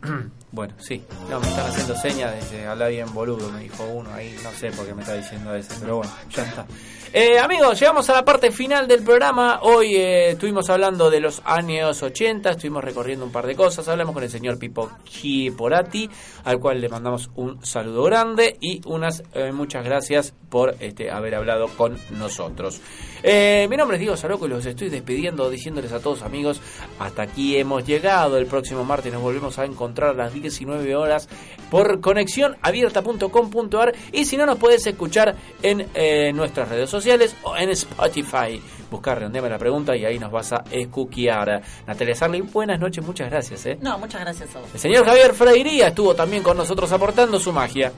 [0.55, 4.09] Bueno, sí, no, me están haciendo señas de que habla bien boludo, me dijo uno
[4.13, 6.65] ahí, no sé por qué me está diciendo eso, pero bueno, ya está.
[7.17, 9.59] Eh, amigos, llegamos a la parte final del programa.
[9.61, 13.87] Hoy eh, estuvimos hablando de los años 80, estuvimos recorriendo un par de cosas.
[13.87, 16.09] Hablamos con el señor Pipo Chiporati,
[16.43, 21.35] al cual le mandamos un saludo grande y unas eh, muchas gracias por este, haber
[21.35, 22.81] hablado con nosotros.
[23.23, 26.61] Eh, mi nombre es Diego Saroco y los estoy despidiendo, diciéndoles a todos amigos,
[26.99, 28.37] hasta aquí hemos llegado.
[28.37, 31.27] El próximo martes nos volvemos a encontrar a las 19 horas
[31.69, 37.69] por conexionabierta.com.ar y si no nos puedes escuchar en eh, nuestras redes sociales o en
[37.71, 38.61] Spotify.
[38.91, 41.61] Buscar Redondeame la pregunta y ahí nos vas a escuquear.
[41.87, 43.65] Natalia Sarli, buenas noches, muchas gracias.
[43.65, 43.77] ¿eh?
[43.81, 44.69] No, muchas gracias a vos.
[44.73, 47.91] El señor Javier Freiría estuvo también con nosotros aportando su magia.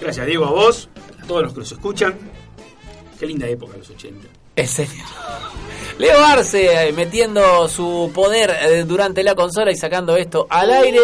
[0.00, 0.88] Gracias, Diego, a vos,
[1.22, 2.16] a todos los que nos escuchan.
[3.18, 4.28] Qué linda época los 80.
[4.54, 5.06] El señor
[5.98, 11.00] Leo Arce eh, metiendo su poder eh, durante la consola y sacando esto al aire.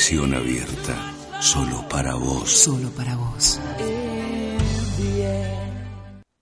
[0.06, 1.14] Conexión Abierta.
[1.42, 2.48] Solo para vos.
[2.48, 3.60] Solo para vos.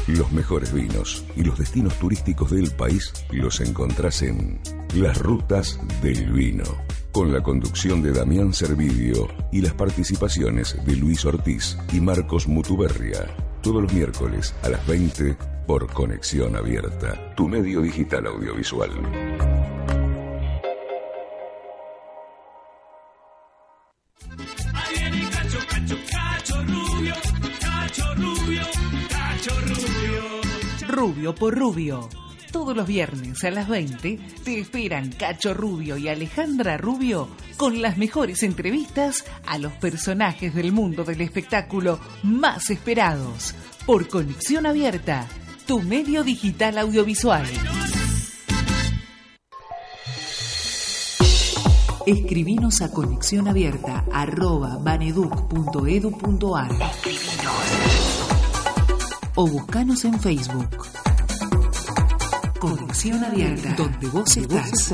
[0.08, 4.60] Los mejores vinos y los destinos turísticos del país los encontrás en
[4.96, 6.64] Las Rutas del Vino,
[7.12, 13.26] con la conducción de Damián Servidio y las participaciones de Luis Ortiz y Marcos Mutuberria,
[13.64, 15.36] todos los miércoles a las 20
[15.66, 18.92] por Conexión Abierta, tu medio digital audiovisual.
[30.88, 32.10] Rubio por Rubio.
[32.54, 37.28] Todos los viernes a las 20 te esperan Cacho Rubio y Alejandra Rubio
[37.58, 43.56] con las mejores entrevistas a los personajes del mundo del espectáculo más esperados
[43.88, 45.28] por Conexión Abierta,
[45.66, 47.48] tu medio digital audiovisual.
[52.06, 56.72] Escribinos a conexión abierta arroba baneduc.edu.ar
[59.36, 60.70] o buscanos en Facebook.
[62.64, 64.94] Conexión abierta, donde vos estás.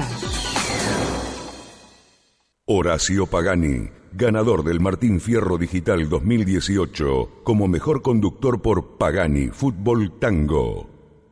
[2.66, 10.90] Horacio Pagani, ganador del Martín Fierro Digital 2018 como mejor conductor por Pagani Fútbol Tango.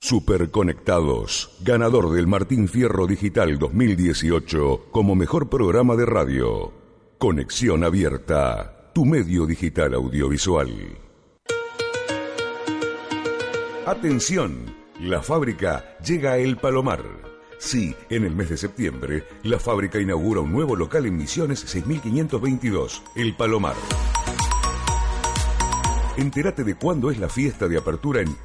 [0.00, 1.56] Superconectados.
[1.62, 6.74] Ganador del Martín Fierro Digital 2018 como mejor programa de radio.
[7.16, 8.90] Conexión abierta.
[8.92, 10.68] Tu medio digital audiovisual.
[13.86, 14.79] Atención.
[15.00, 17.02] La fábrica llega a El Palomar.
[17.58, 23.02] Sí, en el mes de septiembre, la fábrica inaugura un nuevo local en Misiones 6522,
[23.16, 23.76] El Palomar.
[26.18, 28.36] Entérate de cuándo es la fiesta de apertura en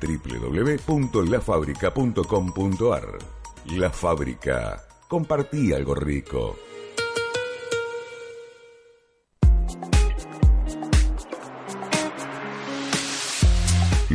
[0.87, 3.17] www.lafabrica.com.ar.
[3.75, 4.81] La fábrica.
[5.09, 6.55] Compartí algo rico.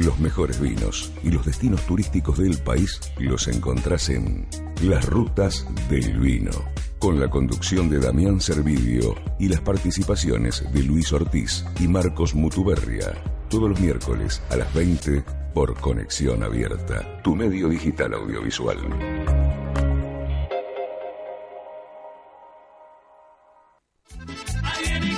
[0.05, 4.47] Los mejores vinos y los destinos turísticos del país los encontrás en
[4.83, 6.53] Las Rutas del Vino,
[6.99, 13.13] con la conducción de Damián Servidio y las participaciones de Luis Ortiz y Marcos Mutuberria,
[13.51, 15.23] todos los miércoles a las 20
[15.53, 18.79] por Conexión Abierta, tu medio digital audiovisual.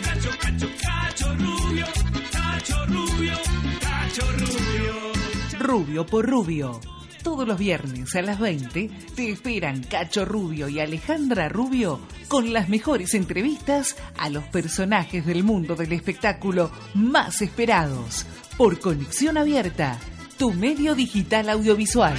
[0.02, 1.86] Cacho, Cacho, Cacho Rubio,
[2.32, 3.34] Cacho Rubio,
[3.80, 4.71] Cacho Rubio.
[5.72, 6.78] Rubio por Rubio.
[7.22, 11.98] Todos los viernes a las 20 te esperan Cacho Rubio y Alejandra Rubio
[12.28, 18.26] con las mejores entrevistas a los personajes del mundo del espectáculo más esperados
[18.58, 19.98] por Conexión Abierta,
[20.36, 22.18] tu medio digital audiovisual.